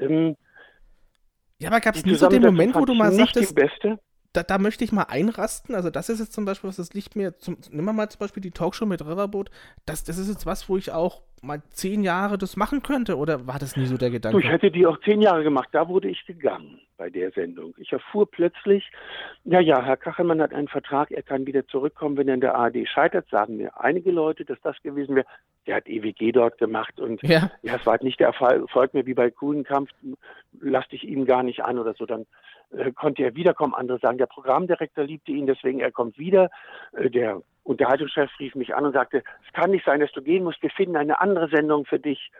[0.00, 0.36] Ähm,
[1.60, 3.54] ja, aber gab es nie so den Moment, wo du mal sagtest,
[4.32, 5.74] da, da, möchte ich mal einrasten.
[5.74, 7.38] Also, das ist jetzt zum Beispiel was, das liegt mir.
[7.38, 9.50] Zum, nimm mal zum Beispiel die Talkshow mit Riverboat.
[9.86, 13.16] Das, das ist jetzt was, wo ich auch mal zehn Jahre das machen könnte.
[13.16, 14.38] Oder war das nie so der Gedanke?
[14.38, 15.68] Du, ich hätte die auch zehn Jahre gemacht.
[15.72, 17.74] Da wurde ich gegangen bei der Sendung.
[17.78, 18.90] Ich erfuhr plötzlich,
[19.44, 22.56] ja, ja, Herr Kachelmann hat einen Vertrag, er kann wieder zurückkommen, wenn er in der
[22.56, 23.28] ARD scheitert.
[23.30, 25.26] Sagen mir einige Leute, dass das gewesen wäre.
[25.66, 29.06] Der hat EWG dort gemacht und ja, ja es war halt nicht der Erfolg mehr
[29.06, 29.90] wie bei Kuhlenkampf.
[30.60, 32.06] Lass dich ihm gar nicht an oder so.
[32.06, 32.26] Dann
[32.70, 33.74] äh, konnte er wiederkommen.
[33.74, 36.50] Andere sagen, der Programmdirektor liebte ihn, deswegen er kommt wieder.
[36.92, 40.44] Äh, der Unterhaltungschef rief mich an und sagte, es kann nicht sein, dass du gehen
[40.44, 42.30] musst, wir finden eine andere Sendung für dich.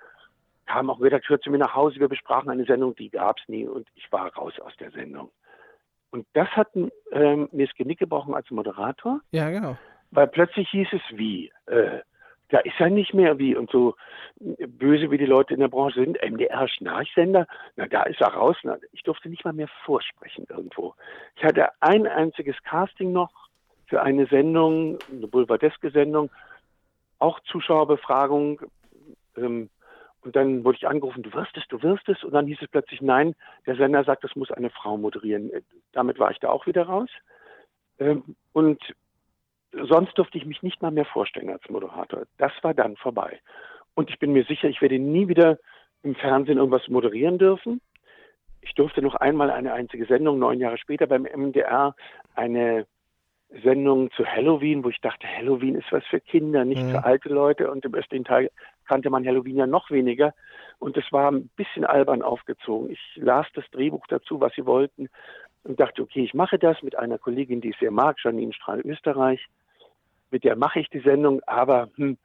[0.67, 3.67] Kam auch Redakteur zu mir nach Hause, wir besprachen eine Sendung, die gab es nie
[3.67, 5.31] und ich war raus aus der Sendung.
[6.11, 6.69] Und das hat
[7.13, 9.21] ähm, mir das Genick gebrochen als Moderator.
[9.31, 9.77] Ja, genau.
[10.11, 12.01] Weil plötzlich hieß es wie, äh,
[12.51, 13.95] da ist er nicht mehr wie und so
[14.39, 16.23] böse wie die Leute in der Branche sind.
[16.23, 17.47] MDR Schnarchsender,
[17.77, 18.57] na da ist er raus.
[18.63, 20.95] Na, ich durfte nicht mal mehr vorsprechen irgendwo.
[21.37, 23.31] Ich hatte ein einziges Casting noch
[23.87, 26.31] für eine Sendung, eine Boulevardeske Sendung,
[27.19, 28.61] auch Zuschauerbefragung.
[29.37, 29.71] Ähm,
[30.23, 32.25] und dann wurde ich angerufen, du wirst es, du wirst es.
[32.25, 33.35] Und dann hieß es plötzlich, nein,
[33.67, 35.51] der Sender sagt, das muss eine Frau moderieren.
[35.93, 37.09] Damit war ich da auch wieder raus.
[37.99, 38.83] Ähm, und
[39.73, 42.25] sonst durfte ich mich nicht mal mehr vorstellen als Moderator.
[42.39, 43.41] Das war dann vorbei.
[43.95, 45.59] Und ich bin mir sicher, ich werde nie wieder
[46.03, 47.81] im Fernsehen irgendwas moderieren dürfen.
[48.61, 51.95] Ich durfte noch einmal eine einzige Sendung, neun Jahre später beim MDR,
[52.35, 52.87] eine
[53.63, 56.91] Sendung zu Halloween, wo ich dachte, Halloween ist was für Kinder, nicht mhm.
[56.91, 57.71] für alte Leute.
[57.71, 58.51] Und im östlichen Teil
[58.87, 60.35] kannte man Halloween ja noch weniger.
[60.79, 62.91] Und es war ein bisschen albern aufgezogen.
[62.91, 65.09] Ich las das Drehbuch dazu, was sie wollten,
[65.69, 68.81] und dachte, okay, ich mache das mit einer Kollegin, die ich sehr mag, Janine Strahl
[68.81, 69.47] Österreich.
[70.31, 72.17] Mit der mache ich die Sendung, aber hm,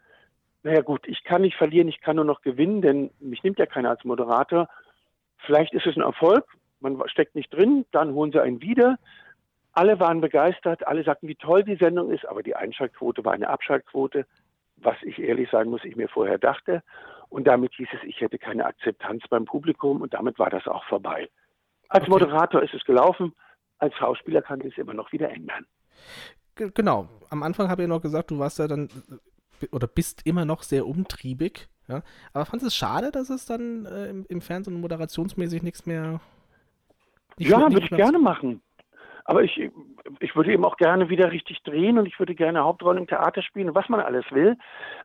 [0.63, 3.65] naja gut, ich kann nicht verlieren, ich kann nur noch gewinnen, denn mich nimmt ja
[3.65, 4.69] keiner als Moderator.
[5.39, 6.45] Vielleicht ist es ein Erfolg,
[6.79, 8.97] man steckt nicht drin, dann holen sie einen wieder.
[9.73, 13.49] Alle waren begeistert, alle sagten, wie toll die Sendung ist, aber die Einschaltquote war eine
[13.49, 14.25] Abschaltquote,
[14.77, 16.81] was ich ehrlich sagen muss, ich mir vorher dachte.
[17.27, 20.85] Und damit hieß es, ich hätte keine Akzeptanz beim Publikum und damit war das auch
[20.85, 21.27] vorbei.
[21.93, 22.09] Als okay.
[22.09, 23.33] Moderator ist es gelaufen,
[23.77, 25.67] als Schauspieler kann es immer noch wieder ändern.
[26.55, 27.07] G genau.
[27.29, 28.89] Am Anfang habe ich noch gesagt, du warst ja dann
[29.71, 31.69] oder bist immer noch sehr umtriebig.
[31.87, 32.01] Ja?
[32.33, 36.19] Aber fandest es schade, dass es dann äh, im, im, Fernsehen moderationsmäßig nichts mehr.
[37.37, 38.61] Nicht ja, würde ich gerne machen.
[39.26, 39.57] Aber ich,
[40.19, 43.41] ich würde eben auch gerne wieder richtig drehen und ich würde gerne Hauptrollen im Theater
[43.41, 44.57] spielen, was man alles will.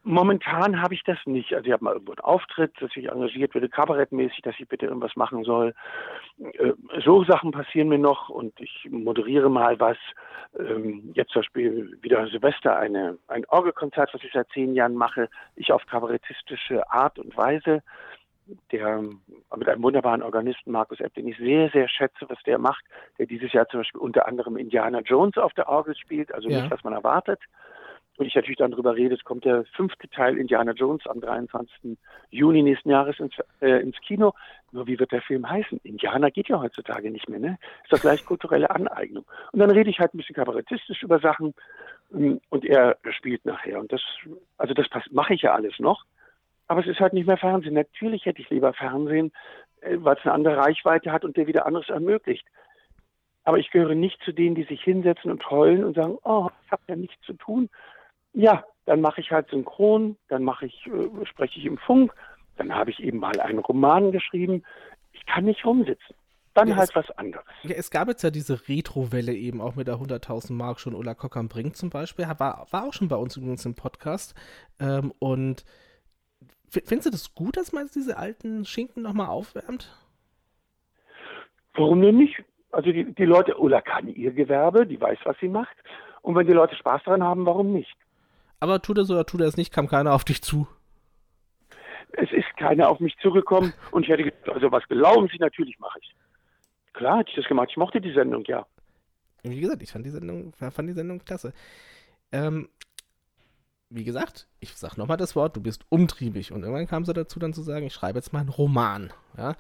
[0.03, 1.55] Momentan habe ich das nicht.
[1.55, 4.87] Also ich habe mal irgendwo einen Auftritt, dass ich engagiert werde, kabarettmäßig, dass ich bitte
[4.87, 5.75] irgendwas machen soll.
[6.39, 6.73] Äh,
[7.05, 9.99] so Sachen passieren mir noch und ich moderiere mal was.
[10.59, 15.29] Ähm, jetzt zum Beispiel wieder Silvester eine, ein Orgelkonzert, was ich seit zehn Jahren mache.
[15.55, 17.83] Ich auf kabarettistische Art und Weise
[18.73, 19.03] der
[19.57, 22.85] mit einem wunderbaren Organisten, Markus Epp, den ich sehr, sehr schätze, was der macht,
[23.19, 26.61] der dieses Jahr zum Beispiel unter anderem Indiana Jones auf der Orgel spielt, also ja.
[26.61, 27.41] nicht, was man erwartet.
[28.19, 31.97] Und ich natürlich dann darüber rede, es kommt der fünfte Teil Indiana Jones am 23.
[32.31, 34.35] Juni nächsten Jahres ins, äh, ins Kino.
[34.73, 35.79] Nur wie wird der Film heißen?
[35.85, 37.59] Indianer geht ja heutzutage nicht mehr, ne?
[37.85, 39.25] Ist doch gleich kulturelle Aneignung.
[39.53, 41.55] Und dann rede ich halt ein bisschen kabarettistisch über Sachen
[42.13, 43.79] ähm, und er spielt nachher.
[43.79, 44.03] Und das,
[44.57, 46.05] also das mache ich ja alles noch.
[46.69, 47.75] Aber es ist halt nicht mehr Fernsehen.
[47.75, 49.33] Natürlich hätte ich lieber Fernsehen,
[49.81, 52.47] äh, weil es eine andere Reichweite hat und der wieder anderes ermöglicht.
[53.45, 56.71] Aber ich gehöre nicht zu denen, die sich hinsetzen und heulen und sagen, oh, ich
[56.71, 57.71] habe ja nichts zu tun.
[58.35, 62.13] Ja, dann mache ich halt synchron, dann mache ich, äh, spreche ich im Funk,
[62.57, 64.63] dann habe ich eben mal einen Roman geschrieben.
[65.13, 66.15] Ich kann nicht rumsitzen.
[66.55, 67.45] Dann ja, halt es, was anderes.
[67.63, 70.95] Ja, es gab jetzt ja diese Retro-Welle eben auch mit der 100.000 Mark schon.
[70.95, 74.35] Ulla Kockern bringt zum Beispiel, war, war auch schon bei uns übrigens im Podcast.
[74.81, 75.65] Ähm, und
[76.71, 79.91] Findest du das gut, dass man diese alten Schinken nochmal aufwärmt?
[81.75, 82.43] Warum denn nicht?
[82.71, 85.77] Also die, die Leute, Ulla kann ihr Gewerbe, die weiß, was sie macht.
[86.21, 87.97] Und wenn die Leute Spaß daran haben, warum nicht?
[88.61, 90.67] Aber tut so oder tut er es nicht, kam keiner auf dich zu?
[92.13, 95.79] Es ist keiner auf mich zugekommen und ich hätte gesagt, also was glauben Sie, natürlich
[95.79, 96.15] mache ich.
[96.95, 98.67] Klar hätte ich das gemacht, ich mochte die Sendung, ja.
[99.45, 101.53] Wie gesagt, ich fand die Sendung, fand die Sendung klasse.
[102.33, 102.69] Ähm,
[103.91, 106.53] wie gesagt, ich sag nochmal das Wort, du bist umtriebig.
[106.53, 109.13] Und irgendwann kam sie dazu, dann zu sagen, ich schreibe jetzt mal einen Roman.
[109.37, 109.55] Ja.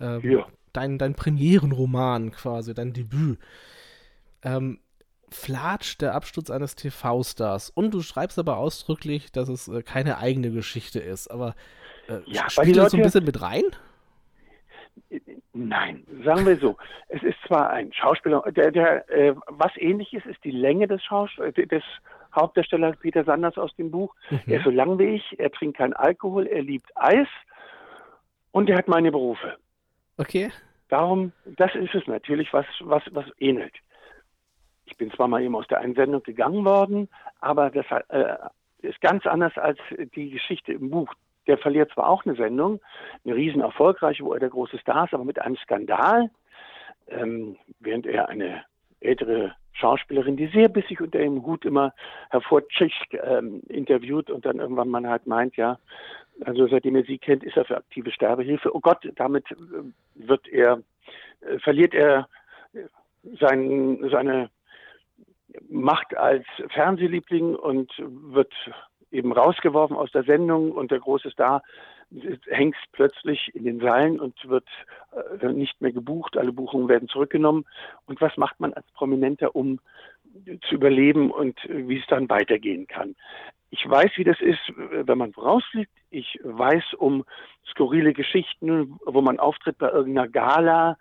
[0.00, 0.46] Ähm, ja.
[0.72, 3.38] Dein, dein Premierenroman quasi, dein Debüt.
[4.42, 4.80] Ähm,
[5.30, 7.70] Flatsch, der Absturz eines TV-Stars.
[7.70, 11.28] Und du schreibst aber ausdrücklich, dass es äh, keine eigene Geschichte ist.
[11.28, 11.54] Aber
[12.08, 13.64] äh, ja, spielt das so ein bisschen mit rein?
[15.52, 16.76] Nein, sagen wir so.
[17.08, 21.02] Es ist zwar ein Schauspieler, der, der äh, was ähnlich ist, ist die Länge des
[21.38, 21.82] äh, des
[22.34, 24.14] Hauptdarsteller Peter Sanders aus dem Buch.
[24.30, 24.40] Mhm.
[24.46, 27.28] Er ist so lang wie ich, er trinkt keinen Alkohol, er liebt Eis
[28.52, 29.56] und er hat meine Berufe.
[30.16, 30.50] Okay.
[30.88, 33.74] Darum, das ist es natürlich, was, was, was ähnelt.
[34.86, 37.08] Ich bin zwar mal eben aus der Einsendung gegangen worden,
[37.40, 38.36] aber das äh,
[38.82, 39.78] ist ganz anders als
[40.16, 41.14] die Geschichte im Buch.
[41.46, 42.80] Der verliert zwar auch eine Sendung,
[43.24, 46.30] eine riesen erfolgreiche, wo er der große Star ist, aber mit einem Skandal,
[47.08, 48.64] ähm, während er eine
[49.00, 51.94] ältere Schauspielerin, die sehr bissig unter ihrem Hut immer
[52.30, 55.78] hervortschicht ähm, interviewt und dann irgendwann man halt meint, ja,
[56.44, 58.74] also seitdem er sie kennt, ist er für aktive Sterbehilfe.
[58.74, 59.56] Oh Gott, damit äh,
[60.14, 60.82] wird er,
[61.40, 62.28] äh, verliert er
[62.72, 62.80] äh,
[63.38, 64.50] sein, seine
[65.68, 68.52] Macht als Fernsehliebling und wird
[69.10, 71.62] eben rausgeworfen aus der Sendung und der große Star
[72.48, 74.66] hängt plötzlich in den Seilen und wird
[75.40, 76.36] äh, nicht mehr gebucht.
[76.36, 77.66] Alle Buchungen werden zurückgenommen.
[78.06, 79.80] Und was macht man als Prominenter, um
[80.68, 83.16] zu überleben und wie es dann weitergehen kann?
[83.70, 85.92] ich weiß, wie das ist, wenn man rausfliegt.
[86.10, 87.24] Ich weiß um
[87.70, 90.98] skurrile Geschichten, wo man auftritt bei irgendeiner Gala.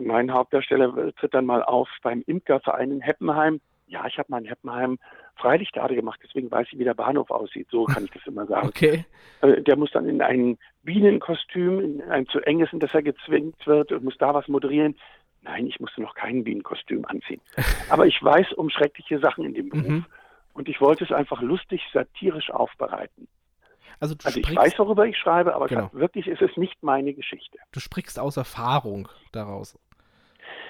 [0.00, 3.60] Mein Hauptdarsteller tritt dann mal auf beim Imkerverein in Heppenheim.
[3.86, 4.98] Ja, ich habe mal in Heppenheim
[5.36, 7.68] Freilichttheater gemacht, deswegen weiß ich, wie der Bahnhof aussieht.
[7.70, 8.68] So kann ich das immer sagen.
[8.74, 9.04] Okay.
[9.40, 13.66] Äh, der muss dann in ein Bienenkostüm, in ein zu enges, in das er gezwingt
[13.66, 14.96] wird und muss da was moderieren.
[15.42, 17.40] Nein, ich musste noch kein Bienenkostüm anziehen.
[17.90, 19.86] Aber ich weiß um schreckliche Sachen in dem Beruf.
[19.86, 20.06] Mhm.
[20.54, 23.28] Und ich wollte es einfach lustig, satirisch aufbereiten.
[24.00, 25.90] Also, also ich weiß, worüber ich schreibe, aber genau.
[25.92, 27.58] wirklich ist es nicht meine Geschichte.
[27.72, 29.78] Du sprichst aus Erfahrung daraus.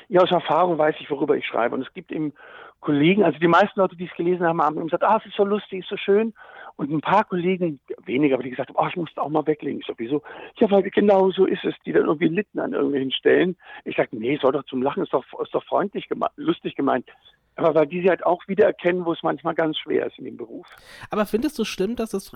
[0.08, 1.74] Ja, aus Erfahrung weiß ich, worüber ich schreibe.
[1.74, 2.34] Und es gibt eben
[2.84, 5.44] Kollegen, also die meisten Leute, die es gelesen haben, haben gesagt, ah, es ist so
[5.44, 6.34] lustig, ist so schön.
[6.76, 9.80] Und ein paar Kollegen, weniger, aber die gesagt haben, oh, ich musste auch mal weglegen.
[9.80, 10.22] Ich sowieso.
[10.58, 13.56] Ja, weil genau so ist es, die dann irgendwie Litten an irgendwelchen Stellen.
[13.84, 17.06] Ich sage, nee, soll doch zum Lachen, ist doch, ist doch freundlich gemeint, lustig gemeint.
[17.56, 20.24] Aber weil die sie halt auch wieder erkennen, wo es manchmal ganz schwer ist in
[20.24, 20.66] dem Beruf.
[21.10, 22.32] Aber findest du stimmt, dass es,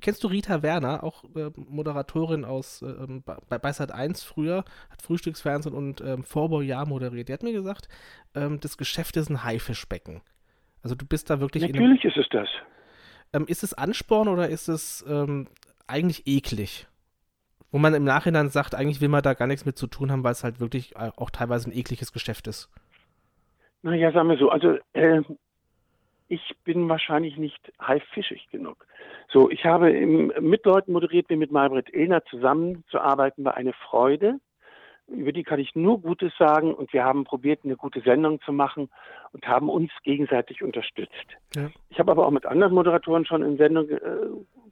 [0.00, 5.02] kennst du Rita Werner, auch äh, Moderatorin aus äh, bei, bei Sat 1 früher, hat
[5.02, 7.28] Frühstücksfernsehen und ähm, Vorbojahr moderiert.
[7.28, 7.88] Die hat mir gesagt,
[8.34, 10.20] ähm, das Geschäft ist ein Haifischbecken.
[10.82, 11.64] Also du bist da wirklich.
[11.64, 12.48] Natürlich ist es das.
[13.32, 15.48] Ähm, ist es Ansporn oder ist es ähm,
[15.86, 16.86] eigentlich eklig?
[17.72, 20.24] Wo man im Nachhinein sagt, eigentlich will man da gar nichts mit zu tun haben,
[20.24, 22.68] weil es halt wirklich äh, auch teilweise ein ekliges Geschäft ist.
[23.82, 25.22] Naja, sagen wir so, also äh,
[26.28, 28.86] ich bin wahrscheinlich nicht haifischig genug.
[29.28, 34.36] So, ich habe im, mit Leuten moderiert, wie mit Malbrit Illner zusammenzuarbeiten, war eine Freude.
[35.08, 38.52] Über die kann ich nur Gutes sagen und wir haben probiert, eine gute Sendung zu
[38.52, 38.90] machen
[39.32, 41.26] und haben uns gegenseitig unterstützt.
[41.56, 41.68] Ja.
[41.88, 43.98] Ich habe aber auch mit anderen Moderatoren schon in Sendung, äh,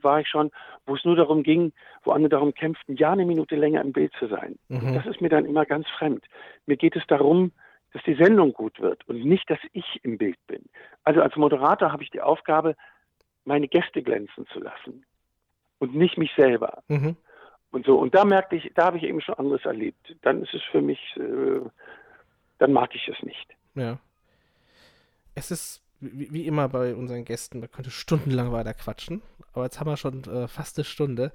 [0.01, 0.53] war ich schon,
[0.87, 1.73] wo es nur darum ging,
[2.05, 4.57] wo andere darum kämpften, ja eine Minute länger im Bild zu sein.
[4.69, 4.95] Mhm.
[4.95, 6.25] Das ist mir dann immer ganz fremd.
[6.67, 7.51] Mir geht es darum,
[7.93, 10.65] dass die Sendung gut wird und nicht, dass ich im Bild bin.
[11.05, 12.77] Also als Moderator habe ich die Aufgabe,
[13.45, 15.05] meine Gäste glänzen zu lassen
[15.79, 16.83] und nicht mich selber.
[16.89, 17.17] Mhm.
[17.71, 20.17] Und so, und da merkte ich, da habe ich eben schon anderes erlebt.
[20.23, 21.61] Dann ist es für mich, äh,
[22.59, 23.55] dann mag ich es nicht.
[23.75, 23.99] Ja.
[25.35, 29.23] Es ist wie, wie, immer bei unseren Gästen, man könnte stundenlang weiter quatschen,
[29.53, 31.33] aber jetzt haben wir schon äh, fast eine Stunde.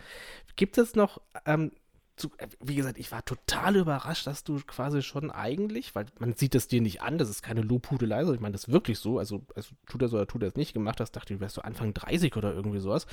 [0.55, 1.71] Gibt es noch ähm,
[2.15, 6.33] zu, äh, wie gesagt, ich war total überrascht, dass du quasi schon eigentlich, weil man
[6.33, 9.17] sieht es dir nicht an, das ist keine Lobhudelei, ich meine, das ist wirklich so,
[9.17, 11.41] also, also tut er so oder tut er es nicht gemacht hast, dachte ich, du
[11.41, 13.07] wärst so Anfang 30 oder irgendwie sowas.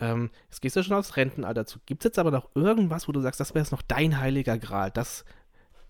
[0.00, 1.80] Ähm, jetzt gehst du schon aufs Rentenalter zu.
[1.86, 4.58] Gibt es jetzt aber noch irgendwas, wo du sagst, das wäre jetzt noch dein heiliger
[4.58, 5.24] Gral, das,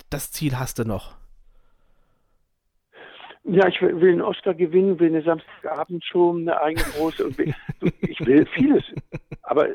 [0.09, 1.17] das Ziel hast du noch?
[3.49, 8.45] Ja, ich will, einen Oscar gewinnen, will eine Samstagabendshow, eine eigene große und ich will
[8.47, 8.83] vieles.
[9.43, 9.69] Aber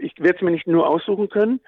[0.00, 1.60] ich werde es mir nicht nur aussuchen können,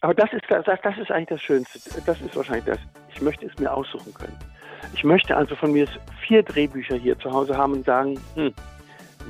[0.00, 1.78] aber das ist, das, das ist eigentlich das Schönste.
[2.06, 2.78] Das ist wahrscheinlich das.
[3.14, 4.36] Ich möchte es mir aussuchen können.
[4.94, 5.86] Ich möchte also von mir
[6.26, 8.52] vier Drehbücher hier zu Hause haben und sagen, hm,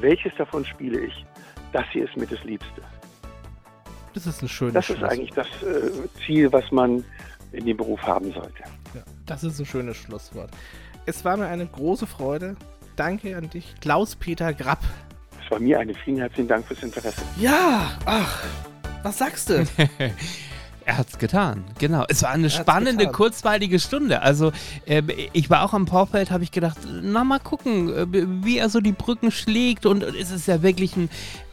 [0.01, 1.25] welches davon spiele ich?
[1.73, 2.83] Das hier ist mir das Liebste.
[4.15, 5.91] Das ist ein schönes Das ist eigentlich das äh,
[6.25, 7.05] Ziel, was man
[7.53, 8.63] in dem Beruf haben sollte.
[8.95, 10.51] Ja, das ist ein schönes Schlusswort.
[11.07, 12.57] Es war mir eine große Freude.
[12.97, 14.83] Danke an dich, Klaus-Peter Grapp
[15.51, 15.95] war mir eine.
[15.95, 17.23] Vielen herzlichen Dank fürs Interesse.
[17.39, 18.45] Ja, ach,
[19.03, 19.65] was sagst du?
[20.87, 22.05] Er hat's getan, genau.
[22.09, 23.13] Es war eine spannende, getan.
[23.13, 24.23] kurzweilige Stunde.
[24.23, 24.51] Also
[24.87, 28.07] äh, ich war auch am Vorfeld, habe ich gedacht, na mal gucken, äh,
[28.45, 29.87] wie er so die Brücken schlägt.
[29.87, 31.09] Und es ist ja wirklich ein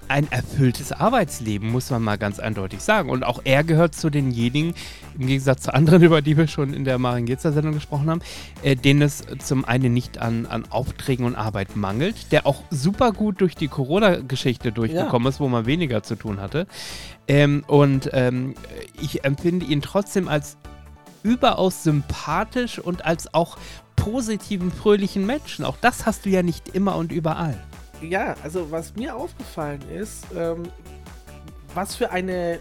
[0.09, 3.09] ein erfülltes Arbeitsleben, muss man mal ganz eindeutig sagen.
[3.09, 4.73] Und auch er gehört zu denjenigen,
[5.17, 8.21] im Gegensatz zu anderen, über die wir schon in der Marin Gitzer-Sendung gesprochen haben,
[8.63, 13.11] äh, denen es zum einen nicht an, an Aufträgen und Arbeit mangelt, der auch super
[13.11, 15.29] gut durch die Corona-Geschichte durchgekommen ja.
[15.29, 16.67] ist, wo man weniger zu tun hatte.
[17.27, 18.55] Ähm, und ähm,
[19.01, 20.57] ich empfinde ihn trotzdem als
[21.23, 23.57] überaus sympathisch und als auch
[23.95, 25.65] positiven, fröhlichen Menschen.
[25.65, 27.61] Auch das hast du ja nicht immer und überall
[28.01, 30.69] ja, also was mir aufgefallen ist, ähm,
[31.73, 32.59] was für eine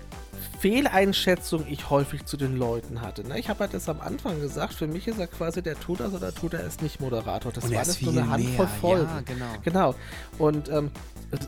[0.59, 3.27] Fehleinschätzung ich häufig zu den Leuten hatte.
[3.27, 3.39] Ne?
[3.39, 6.15] Ich habe halt das am Anfang gesagt, für mich ist er quasi der tut das
[6.15, 7.53] oder tut er es nicht Moderator.
[7.53, 9.05] Das Und war das nur eine Handvoll Folgen.
[9.05, 9.53] Ja, genau.
[9.63, 9.95] genau.
[10.39, 10.91] Und ähm,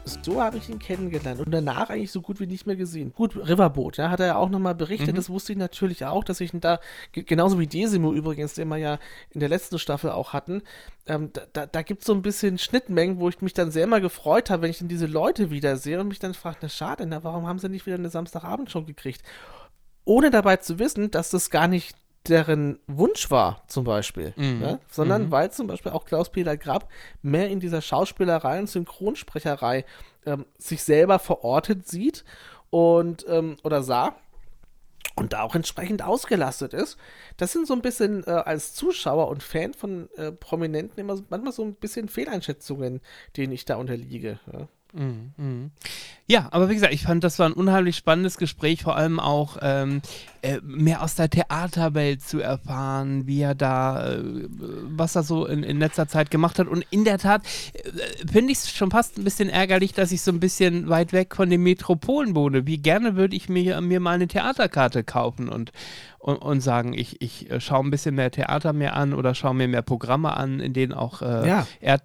[0.05, 3.13] so habe ich ihn kennengelernt und danach eigentlich so gut wie nicht mehr gesehen.
[3.15, 5.17] Gut, Riverboat, ja, hat er ja auch nochmal berichtet, mhm.
[5.17, 6.81] das wusste ich natürlich auch, dass ich ihn da,
[7.13, 8.99] genauso wie Desimo übrigens, den wir ja
[9.31, 10.63] in der letzten Staffel auch hatten,
[11.07, 13.87] ähm, da, da, da gibt es so ein bisschen Schnittmengen, wo ich mich dann sehr
[13.87, 17.07] mal gefreut habe, wenn ich dann diese Leute wiedersehe und mich dann frage, na schade,
[17.07, 18.98] na, warum haben sie nicht wieder eine Samstagabend schon gekriegt?
[20.05, 21.97] Ohne dabei zu wissen, dass das gar nicht
[22.27, 24.59] deren Wunsch war, zum Beispiel, mhm.
[24.59, 24.81] ne?
[24.91, 25.31] sondern mhm.
[25.31, 26.89] weil zum Beispiel auch Klaus-Peter Grab
[27.23, 29.85] mehr in dieser Schauspielerei und Synchronsprecherei
[30.27, 32.25] ähm, sich selber verortet sieht
[32.71, 34.15] und ähm, oder sah
[35.15, 36.97] und da auch entsprechend ausgelastet ist.
[37.37, 41.53] Das sind so ein bisschen äh, als Zuschauer und Fan von äh, Prominenten immer manchmal
[41.53, 43.01] so ein bisschen Fehleinschätzungen,
[43.37, 44.39] denen ich da unterliege.
[44.53, 44.69] Ja.
[44.93, 45.71] Mhm, mhm.
[46.27, 49.57] Ja, aber wie gesagt, ich fand, das war ein unheimlich spannendes Gespräch, vor allem auch
[49.63, 50.03] ähm,
[50.43, 55.63] äh, mehr aus der Theaterwelt zu erfahren, wie er da, äh, was er so in,
[55.63, 56.69] in, letzter Zeit gemacht hat.
[56.69, 60.21] Und in der Tat äh, finde ich es schon fast ein bisschen ärgerlich, dass ich
[60.21, 62.67] so ein bisschen weit weg von den Metropolen wohne.
[62.67, 65.73] Wie gerne würde ich mir, mir mal eine Theaterkarte kaufen und,
[66.19, 69.55] und, und sagen, ich, ich äh, schaue ein bisschen mehr Theater mehr an oder schaue
[69.55, 71.67] mir mehr Programme an, in denen auch äh, ja.
[71.81, 71.99] er äh,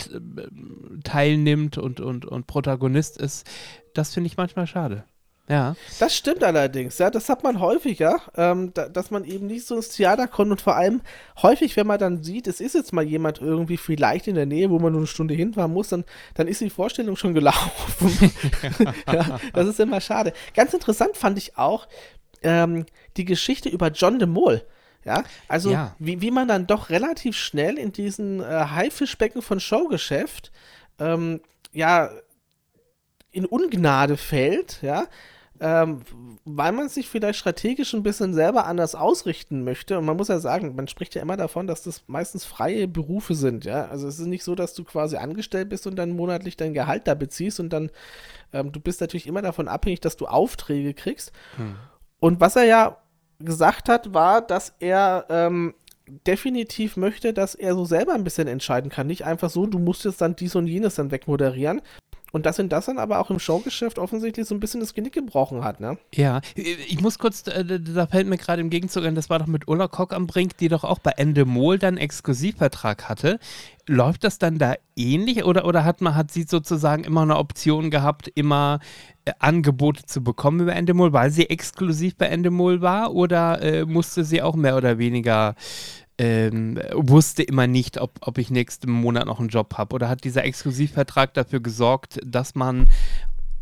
[1.04, 3.50] teilnimmt und, und, und Protagonist ist.
[3.94, 5.04] Das finde ich manchmal schade.
[5.50, 5.76] Ja.
[6.00, 7.10] Das stimmt allerdings, ja.
[7.10, 10.62] Das hat man häufiger, ähm, da, dass man eben nicht so ins Theater kommt und
[10.62, 11.02] vor allem
[11.42, 14.70] häufig, wenn man dann sieht, es ist jetzt mal jemand irgendwie vielleicht in der Nähe,
[14.70, 16.06] wo man nur eine Stunde hinfahren muss, dann,
[16.36, 18.32] dann ist die Vorstellung schon gelaufen.
[19.12, 20.32] ja, das ist immer schade.
[20.56, 21.90] Ganz interessant fand ich auch,
[22.42, 22.86] ähm,
[23.18, 24.66] die Geschichte über John de Mol.
[25.06, 25.96] Ja, also ja.
[26.00, 30.52] Wie, wie man dann doch relativ schnell in diesen äh, Haifischbecken von Showgeschäft
[31.00, 31.42] ähm,
[31.74, 32.10] ja
[33.32, 35.08] in Ungnade fällt, ja,
[35.60, 36.02] ähm,
[36.46, 39.98] weil man sich vielleicht strategisch ein bisschen selber anders ausrichten möchte.
[39.98, 43.34] Und man muss ja sagen, man spricht ja immer davon, dass das meistens freie Berufe
[43.34, 43.86] sind, ja.
[43.88, 47.08] Also es ist nicht so, dass du quasi angestellt bist und dann monatlich dein Gehalt
[47.08, 47.90] da beziehst und dann,
[48.54, 51.32] ähm, du bist natürlich immer davon abhängig, dass du Aufträge kriegst.
[51.58, 51.76] Hm.
[52.20, 53.03] Und was er ja
[53.44, 55.74] gesagt hat, war, dass er ähm,
[56.28, 59.08] definitiv möchte, dass er so selber ein bisschen entscheiden kann.
[59.08, 61.82] Nicht einfach so, du musst jetzt dann dies und jenes dann wegmoderieren.
[62.36, 65.14] Und dass ihn das dann aber auch im Showgeschäft offensichtlich so ein bisschen das Genick
[65.14, 66.00] gebrochen hat, ne?
[66.16, 69.46] Ja, ich muss kurz, äh, da fällt mir gerade im Gegenzug ein, das war doch
[69.46, 73.38] mit Ulla Kock am Brink, die doch auch bei Endemol dann Exklusivvertrag hatte.
[73.88, 77.92] Läuft das dann da ähnlich oder, oder hat man, hat sie sozusagen immer eine Option
[77.92, 78.80] gehabt, immer
[79.26, 84.24] äh, Angebote zu bekommen über Endemol, weil sie exklusiv bei Endemol war oder äh, musste
[84.24, 85.54] sie auch mehr oder weniger
[86.18, 89.96] ähm, wusste immer nicht, ob, ob ich nächsten Monat noch einen Job habe.
[89.96, 92.88] Oder hat dieser Exklusivvertrag dafür gesorgt, dass man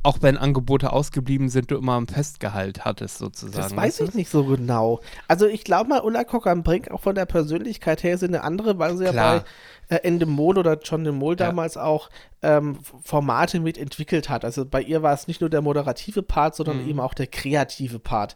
[0.04, 3.62] auch wenn Angebote ausgeblieben sind, du immer ein Festgehalt hattest, sozusagen.
[3.62, 5.00] Das weiß ich nicht so genau.
[5.28, 8.44] Also ich glaube mal, Ulla Kock am Brink, auch von der Persönlichkeit her, sind eine
[8.44, 9.36] andere, weil sie Klar.
[9.36, 9.44] ja
[9.90, 11.48] bei äh, Endemol oder John de Mol ja.
[11.48, 12.10] damals auch
[12.42, 14.44] ähm, Formate mitentwickelt hat.
[14.44, 16.90] Also bei ihr war es nicht nur der moderative Part, sondern mhm.
[16.90, 18.36] eben auch der kreative Part.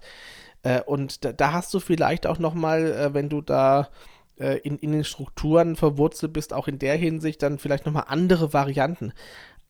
[0.66, 3.90] Äh, und da, da, hast du vielleicht auch noch mal, äh, wenn du da
[4.38, 8.52] äh, in, in den Strukturen verwurzelt bist, auch in der Hinsicht dann vielleicht nochmal andere
[8.52, 9.14] Varianten.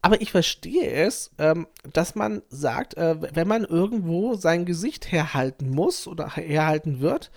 [0.02, 5.70] Aber ich verstehe es, ähm, dass man sagt, äh, wenn man irgendwo sein Gesicht herhalten
[5.70, 7.32] muss oder herhalten wird,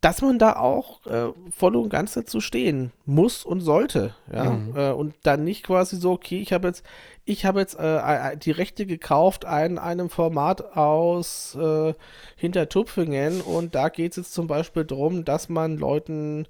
[0.00, 4.14] dass man da auch äh, voll und ganz dazu stehen muss und sollte.
[4.32, 4.50] Ja?
[4.50, 4.76] Mhm.
[4.76, 6.84] Äh, und dann nicht quasi so, okay, ich habe jetzt,
[7.24, 11.94] ich habe jetzt äh, die Rechte gekauft an einem Format aus äh,
[12.36, 16.46] Hintertupfingen und da geht es jetzt zum Beispiel darum, dass man Leuten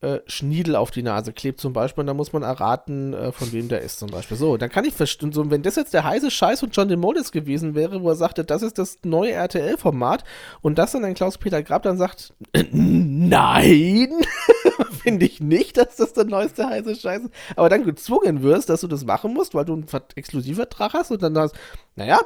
[0.00, 3.52] äh, Schniedel auf die Nase klebt zum Beispiel und da muss man erraten, äh, von
[3.52, 4.36] wem der ist zum Beispiel.
[4.36, 7.32] So, dann kann ich verstehen, so, wenn das jetzt der heiße Scheiß von John DeMollis
[7.32, 10.24] gewesen wäre, wo er sagte, das ist das neue RTL-Format
[10.60, 12.34] und das dann ein Klaus-Peter Grab dann sagt,
[12.72, 14.08] nein,
[15.02, 18.82] finde ich nicht, dass das der neueste heiße Scheiß ist, aber dann gezwungen wirst, dass
[18.82, 21.54] du das machen musst, weil du einen Exklusivvertrag hast und dann hast,
[21.94, 22.20] naja,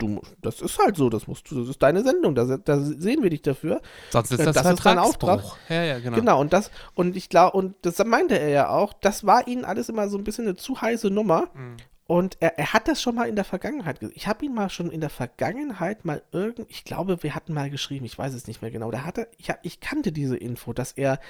[0.00, 3.22] du, das ist halt so, das musst du, das ist deine Sendung, da, da sehen
[3.22, 3.80] wir dich dafür.
[4.10, 5.42] Sonst ist das, das ist dein Auftrag.
[5.68, 6.16] Ja, ja, genau.
[6.16, 9.64] Genau, und das, und ich glaube, und das meinte er ja auch, das war ihnen
[9.64, 11.48] alles immer so ein bisschen eine zu heiße Nummer.
[11.54, 11.76] Mhm.
[12.10, 14.00] Und er, er hat das schon mal in der Vergangenheit.
[14.16, 17.70] Ich habe ihn mal schon in der Vergangenheit mal irgend, ich glaube, wir hatten mal
[17.70, 18.90] geschrieben, ich weiß es nicht mehr genau.
[18.90, 21.20] Da hatte, ich, ich kannte diese Info, dass er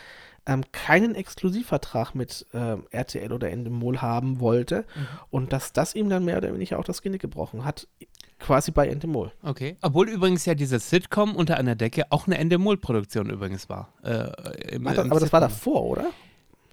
[0.47, 5.07] ähm, keinen Exklusivvertrag mit ähm, RTL oder Endemol haben wollte mhm.
[5.28, 7.87] und dass das ihm dann mehr oder weniger auch das Genick gebrochen hat
[8.39, 9.33] quasi bei Endemol.
[9.43, 9.76] Okay.
[9.83, 13.93] Obwohl übrigens ja diese Sitcom unter einer Decke auch eine Endemol-Produktion übrigens war.
[14.03, 16.11] Äh, im, Ach, das, aber das war davor, oder?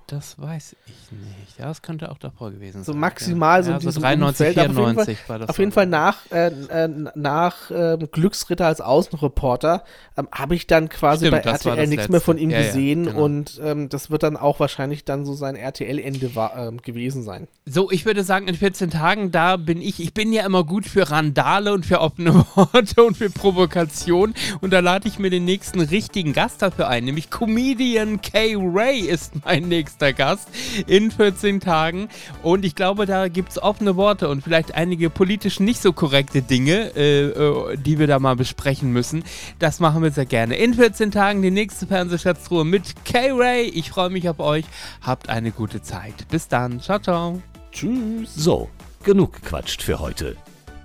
[0.08, 1.60] Das weiß ich nicht.
[1.60, 2.84] Ja, das könnte auch davor gewesen sein.
[2.86, 3.64] So maximal ja.
[3.64, 5.50] so, ja, so 93, 94 war das.
[5.50, 9.84] Auf jeden Fall nach, äh, äh, nach äh, Glücksritter als Außenreporter
[10.16, 13.22] ähm, habe ich dann quasi Stimmt, bei RTL nichts mehr von ihm ja, gesehen genau.
[13.22, 17.50] und ähm, das wird dann auch wahrscheinlich dann so sein RTL-Ende ähm, gewesen sein.
[17.66, 20.86] So, ich würde sagen, in 14 Tagen, da bin ich, ich bin ja immer gut
[20.86, 25.44] für Randale und für offene Worte und für Provokation und da lade ich mir den
[25.44, 30.50] nächsten richtigen Gast dafür ein, nämlich Comedian Kay Ray ist mein nächster nächster Gast
[30.86, 32.10] in 14 Tagen.
[32.44, 36.42] Und ich glaube, da gibt es offene Worte und vielleicht einige politisch nicht so korrekte
[36.42, 39.24] Dinge, äh, äh, die wir da mal besprechen müssen.
[39.60, 40.56] Das machen wir sehr gerne.
[40.56, 43.64] In 14 Tagen die nächste Fernsehschatztruhe mit K-Ray.
[43.70, 44.66] Ich freue mich auf euch.
[45.02, 46.28] Habt eine gute Zeit.
[46.30, 46.80] Bis dann.
[46.80, 47.42] Ciao, ciao.
[47.72, 48.36] Tschüss.
[48.36, 48.70] So,
[49.04, 50.36] genug gequatscht für heute.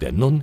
[0.00, 0.42] Denn nun